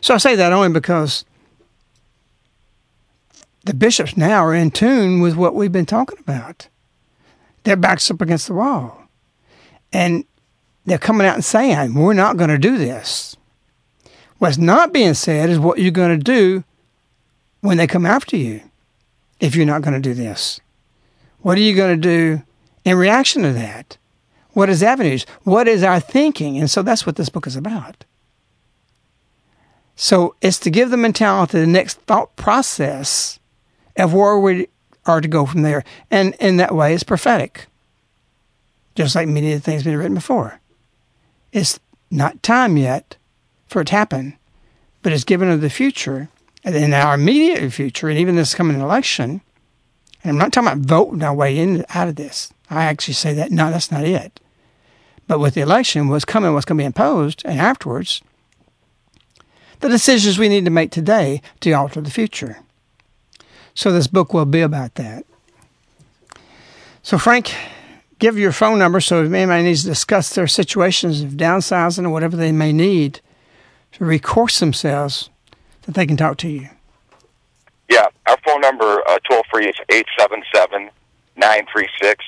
So 0.00 0.12
I 0.12 0.18
say 0.18 0.34
that 0.34 0.52
only 0.52 0.70
because 0.70 1.24
the 3.64 3.74
bishops 3.74 4.16
now 4.16 4.44
are 4.44 4.54
in 4.54 4.72
tune 4.72 5.20
with 5.20 5.36
what 5.36 5.54
we've 5.54 5.70
been 5.70 5.86
talking 5.86 6.18
about. 6.18 6.66
Their 7.62 7.76
backs 7.76 8.10
up 8.10 8.20
against 8.20 8.48
the 8.48 8.54
wall. 8.54 9.07
And 9.92 10.24
they're 10.84 10.98
coming 10.98 11.26
out 11.26 11.34
and 11.34 11.44
saying, 11.44 11.94
we're 11.94 12.12
not 12.12 12.36
going 12.36 12.50
to 12.50 12.58
do 12.58 12.78
this. 12.78 13.36
What's 14.38 14.58
not 14.58 14.92
being 14.92 15.14
said 15.14 15.50
is 15.50 15.58
what 15.58 15.78
you're 15.78 15.90
going 15.90 16.16
to 16.16 16.22
do 16.22 16.64
when 17.60 17.76
they 17.76 17.86
come 17.86 18.06
after 18.06 18.36
you 18.36 18.62
if 19.40 19.54
you're 19.54 19.66
not 19.66 19.82
going 19.82 19.94
to 19.94 20.00
do 20.00 20.14
this. 20.14 20.60
What 21.40 21.58
are 21.58 21.62
you 21.62 21.74
going 21.74 22.00
to 22.00 22.08
do 22.08 22.42
in 22.84 22.96
reaction 22.96 23.42
to 23.42 23.52
that? 23.52 23.96
What 24.52 24.68
is 24.68 24.82
avenues? 24.82 25.26
What 25.42 25.68
is 25.68 25.82
our 25.82 26.00
thinking? 26.00 26.58
And 26.58 26.70
so 26.70 26.82
that's 26.82 27.06
what 27.06 27.16
this 27.16 27.28
book 27.28 27.46
is 27.46 27.56
about. 27.56 28.04
So 29.94 30.36
it's 30.40 30.58
to 30.60 30.70
give 30.70 30.90
the 30.90 30.96
mentality 30.96 31.58
the 31.58 31.66
next 31.66 32.00
thought 32.02 32.34
process 32.36 33.38
of 33.96 34.14
where 34.14 34.38
we 34.38 34.68
are 35.06 35.20
to 35.20 35.28
go 35.28 35.46
from 35.46 35.62
there. 35.62 35.84
And 36.10 36.34
in 36.36 36.56
that 36.58 36.74
way, 36.74 36.94
it's 36.94 37.02
prophetic 37.02 37.66
just 38.98 39.14
like 39.14 39.28
many 39.28 39.52
of 39.52 39.60
the 39.60 39.64
things 39.64 39.84
been 39.84 39.96
written 39.96 40.14
before. 40.14 40.58
It's 41.52 41.78
not 42.10 42.42
time 42.42 42.76
yet 42.76 43.16
for 43.68 43.82
it 43.82 43.86
to 43.86 43.94
happen, 43.94 44.36
but 45.02 45.12
it's 45.12 45.22
given 45.22 45.48
of 45.48 45.60
the 45.60 45.70
future, 45.70 46.28
and 46.64 46.74
in 46.74 46.92
our 46.92 47.14
immediate 47.14 47.70
future, 47.70 48.08
and 48.08 48.18
even 48.18 48.34
this 48.34 48.56
coming 48.56 48.80
election. 48.80 49.40
And 50.24 50.32
I'm 50.32 50.38
not 50.38 50.52
talking 50.52 50.66
about 50.66 50.84
voting 50.84 51.22
our 51.22 51.32
way 51.32 51.56
in 51.58 51.86
out 51.94 52.08
of 52.08 52.16
this. 52.16 52.52
I 52.70 52.86
actually 52.86 53.14
say 53.14 53.32
that 53.34 53.52
no, 53.52 53.70
that's 53.70 53.92
not 53.92 54.02
it. 54.02 54.40
But 55.28 55.38
with 55.38 55.54
the 55.54 55.60
election, 55.60 56.08
what's 56.08 56.24
coming, 56.24 56.52
what's 56.52 56.64
going 56.64 56.78
to 56.78 56.82
be 56.82 56.86
imposed, 56.86 57.42
and 57.44 57.60
afterwards, 57.60 58.20
the 59.78 59.88
decisions 59.88 60.40
we 60.40 60.48
need 60.48 60.64
to 60.64 60.72
make 60.72 60.90
today 60.90 61.40
to 61.60 61.70
alter 61.70 62.00
the 62.00 62.10
future. 62.10 62.58
So 63.74 63.92
this 63.92 64.08
book 64.08 64.34
will 64.34 64.44
be 64.44 64.60
about 64.60 64.96
that. 64.96 65.24
So 67.04 67.16
Frank, 67.16 67.54
give 68.18 68.38
your 68.38 68.52
phone 68.52 68.78
number 68.78 69.00
so 69.00 69.22
if 69.22 69.32
anybody 69.32 69.62
needs 69.62 69.82
to 69.82 69.88
discuss 69.88 70.34
their 70.34 70.46
situations 70.46 71.22
of 71.22 71.30
downsizing 71.30 72.04
or 72.04 72.10
whatever 72.10 72.36
they 72.36 72.52
may 72.52 72.72
need 72.72 73.20
to 73.92 74.04
recourse 74.04 74.58
themselves, 74.58 75.30
that 75.82 75.94
they 75.94 76.06
can 76.06 76.16
talk 76.16 76.36
to 76.38 76.48
you. 76.48 76.68
Yeah, 77.88 78.06
our 78.26 78.36
phone 78.44 78.60
number 78.60 79.02
uh, 79.08 79.18
toll 79.28 79.42
free 79.50 79.66
is 79.66 79.76
877 79.88 80.90
936 81.36 82.24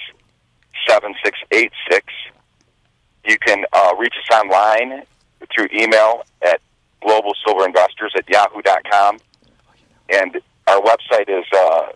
7686. 0.88 2.06
You 3.26 3.36
can 3.38 3.64
uh, 3.72 3.94
reach 3.98 4.14
us 4.14 4.38
online 4.38 5.02
through 5.54 5.68
email 5.74 6.22
at 6.42 6.60
globalsilverinvestors 7.02 8.16
at 8.16 8.28
yahoo.com. 8.28 9.18
And 10.08 10.40
our 10.66 10.80
website 10.80 11.28
is 11.28 11.44
uh, 11.52 11.92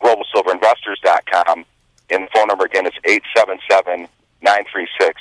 globalsilverinvestors.com 0.00 1.64
and 2.14 2.24
the 2.24 2.30
phone 2.34 2.48
number 2.48 2.64
again 2.64 2.86
is 2.86 2.92
877 3.04 4.08
936 4.42 5.20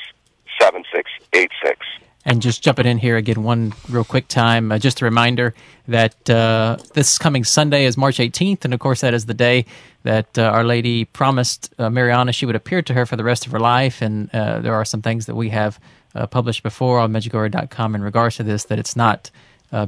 7686. 0.60 1.80
And 2.26 2.42
just 2.42 2.64
jumping 2.64 2.86
in 2.86 3.00
here 3.00 3.18
again, 3.18 3.44
one 3.44 3.74
real 3.90 4.06
quick 4.06 4.30
time. 4.30 4.72
Uh, 4.72 4.80
just 4.80 5.02
a 5.02 5.06
reminder 5.06 5.54
that 5.90 6.30
uh, 6.30 6.78
this 6.94 7.18
coming 7.18 7.44
Sunday 7.44 7.86
is 7.86 7.98
March 7.98 8.18
18th, 8.18 8.64
and 8.64 8.74
of 8.74 8.80
course, 8.80 9.02
that 9.02 9.14
is 9.14 9.26
the 9.26 9.34
day 9.34 9.66
that 10.04 10.38
uh, 10.38 10.44
Our 10.44 10.64
Lady 10.64 11.04
promised 11.04 11.74
uh, 11.78 11.90
Mirjana 11.90 12.34
she 12.34 12.46
would 12.46 12.56
appear 12.56 12.82
to 12.82 12.94
her 12.94 13.06
for 13.06 13.18
the 13.18 13.26
rest 13.26 13.46
of 13.46 13.52
her 13.52 13.60
life. 13.60 14.02
And 14.02 14.34
uh, 14.34 14.60
there 14.60 14.74
are 14.74 14.86
some 14.86 15.02
things 15.02 15.26
that 15.26 15.36
we 15.36 15.50
have 15.50 15.80
uh, 16.16 16.28
published 16.28 16.64
before 16.64 17.00
on 17.00 17.12
Medjugorje.com 17.12 17.96
in 17.96 18.02
regards 18.02 18.38
to 18.38 18.44
this 18.44 18.66
that 18.66 18.80
it's 18.80 18.96
not 18.96 19.30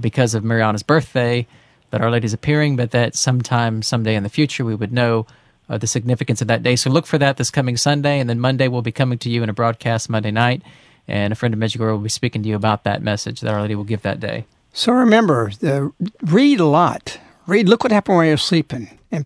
because 0.02 0.34
of 0.34 0.44
Mirjana's 0.44 0.82
birthday 0.82 1.46
that 1.92 2.02
Our 2.02 2.10
Lady's 2.10 2.34
appearing, 2.34 2.76
but 2.76 2.90
that 2.92 3.16
sometime, 3.16 3.84
someday 3.84 4.16
in 4.16 4.24
the 4.24 4.30
future, 4.30 4.66
we 4.66 4.74
would 4.74 4.92
know 4.92 5.28
uh, 5.70 5.78
the 5.78 5.88
significance 5.88 6.42
of 6.42 6.48
that 6.48 6.64
day. 6.64 6.76
So 6.76 6.90
look 6.90 7.06
for 7.06 7.18
that 7.18 7.38
this 7.38 7.52
coming 7.52 7.78
Sunday, 7.78 8.20
and 8.20 8.30
then 8.30 8.40
Monday 8.40 8.68
we'll 8.68 8.82
be 8.82 8.92
coming 8.92 9.18
to 9.20 9.30
you 9.30 9.44
in 9.44 9.50
a 9.50 9.54
broadcast 9.54 10.10
Monday 10.10 10.32
night, 10.32 10.62
and 11.08 11.34
a 11.34 11.36
friend 11.36 11.54
of 11.54 11.60
Medjugorje 11.60 11.92
will 11.92 12.00
be 12.00 12.10
speaking 12.10 12.44
to 12.44 12.50
you 12.50 12.56
about 12.56 12.84
that 12.84 13.02
message 13.02 13.42
that 13.42 13.54
Our 13.54 13.62
Lady 13.62 13.76
will 13.76 13.84
give 13.84 14.02
that 14.04 14.20
day. 14.20 14.46
So 14.74 14.92
remember, 14.92 15.52
the, 15.60 15.92
read 16.22 16.60
a 16.60 16.66
lot. 16.66 17.20
Read. 17.48 17.70
Look 17.70 17.84
what 17.84 17.92
happened 17.92 18.18
while 18.18 18.26
you're 18.26 18.38
sleeping, 18.38 18.98
and 19.12 19.26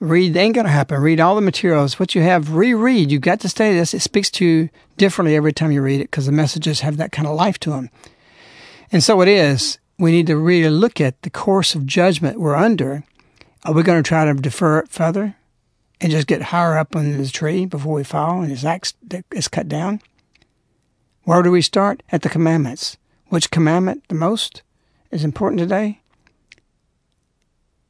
read. 0.00 0.36
Ain't 0.36 0.54
gonna 0.54 0.68
happen. 0.68 1.00
Read 1.00 1.20
all 1.20 1.34
the 1.34 1.40
materials. 1.40 1.98
What 1.98 2.14
you 2.14 2.22
have, 2.22 2.54
reread. 2.54 3.10
You 3.10 3.18
got 3.18 3.40
to 3.40 3.48
study 3.48 3.74
this. 3.74 3.94
It 3.94 4.00
speaks 4.00 4.30
to 4.32 4.44
you 4.44 4.68
differently 4.96 5.34
every 5.34 5.52
time 5.52 5.72
you 5.72 5.82
read 5.82 6.00
it 6.00 6.10
because 6.10 6.26
the 6.26 6.32
messages 6.32 6.80
have 6.80 6.96
that 6.98 7.12
kind 7.12 7.26
of 7.26 7.34
life 7.36 7.58
to 7.60 7.70
them. 7.70 7.90
And 8.92 9.02
so 9.02 9.20
it 9.20 9.28
is. 9.28 9.78
We 9.98 10.12
need 10.12 10.28
to 10.28 10.36
really 10.36 10.70
look 10.70 11.00
at 11.00 11.22
the 11.22 11.30
course 11.30 11.74
of 11.74 11.84
judgment 11.84 12.38
we're 12.38 12.54
under. 12.54 13.02
Are 13.64 13.72
we 13.72 13.82
going 13.82 14.00
to 14.00 14.06
try 14.06 14.24
to 14.24 14.34
defer 14.34 14.78
it 14.78 14.88
further? 14.88 15.34
And 16.00 16.12
just 16.12 16.26
get 16.26 16.42
higher 16.42 16.78
up 16.78 16.94
on 16.94 17.16
the 17.16 17.28
tree 17.28 17.66
before 17.66 17.94
we 17.94 18.04
fall 18.04 18.40
and 18.40 18.50
his 18.50 18.64
axe 18.64 18.94
is 19.32 19.48
cut 19.48 19.68
down? 19.68 20.00
Where 21.24 21.42
do 21.42 21.50
we 21.50 21.62
start? 21.62 22.02
At 22.10 22.22
the 22.22 22.28
commandments. 22.28 22.96
Which 23.28 23.50
commandment 23.50 24.04
the 24.08 24.14
most 24.14 24.62
is 25.10 25.24
important 25.24 25.60
today? 25.60 26.00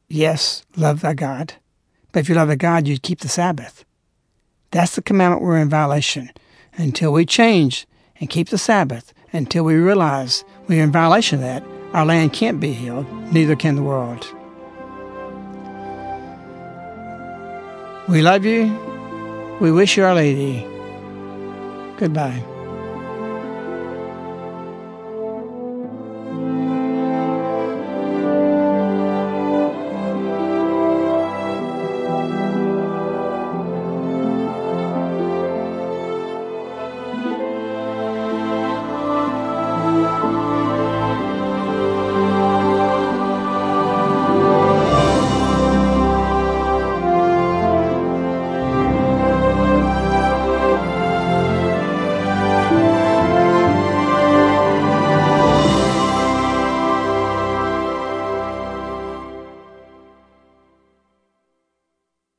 Yes, 0.09 0.65
love 0.77 1.01
thy 1.01 1.15
God. 1.15 1.55
But 2.13 2.21
if 2.21 2.29
you 2.29 2.35
love 2.35 2.49
thy 2.49 2.57
God, 2.57 2.89
you'd 2.89 3.03
keep 3.03 3.21
the 3.21 3.29
Sabbath. 3.29 3.85
That's 4.71 4.95
the 4.95 5.03
commandment 5.03 5.43
we're 5.43 5.59
in 5.59 5.69
violation. 5.69 6.31
Until 6.77 7.13
we 7.13 7.27
change 7.27 7.87
and 8.19 8.31
keep 8.31 8.49
the 8.49 8.59
Sabbath, 8.59 9.13
until 9.33 9.65
we 9.65 9.75
realize 9.75 10.45
we're 10.67 10.83
in 10.83 10.93
violation 10.93 11.37
of 11.37 11.43
that, 11.43 11.63
our 11.93 12.05
land 12.05 12.33
can't 12.33 12.61
be 12.61 12.73
healed, 12.73 13.07
neither 13.33 13.57
can 13.57 13.77
the 13.77 13.83
world. 13.83 14.27
We 18.09 18.23
love 18.23 18.45
you. 18.47 18.73
We 19.61 19.71
wish 19.71 19.97
you 19.99 20.05
Our 20.05 20.15
Lady. 20.15 20.67
Goodbye. 21.99 22.43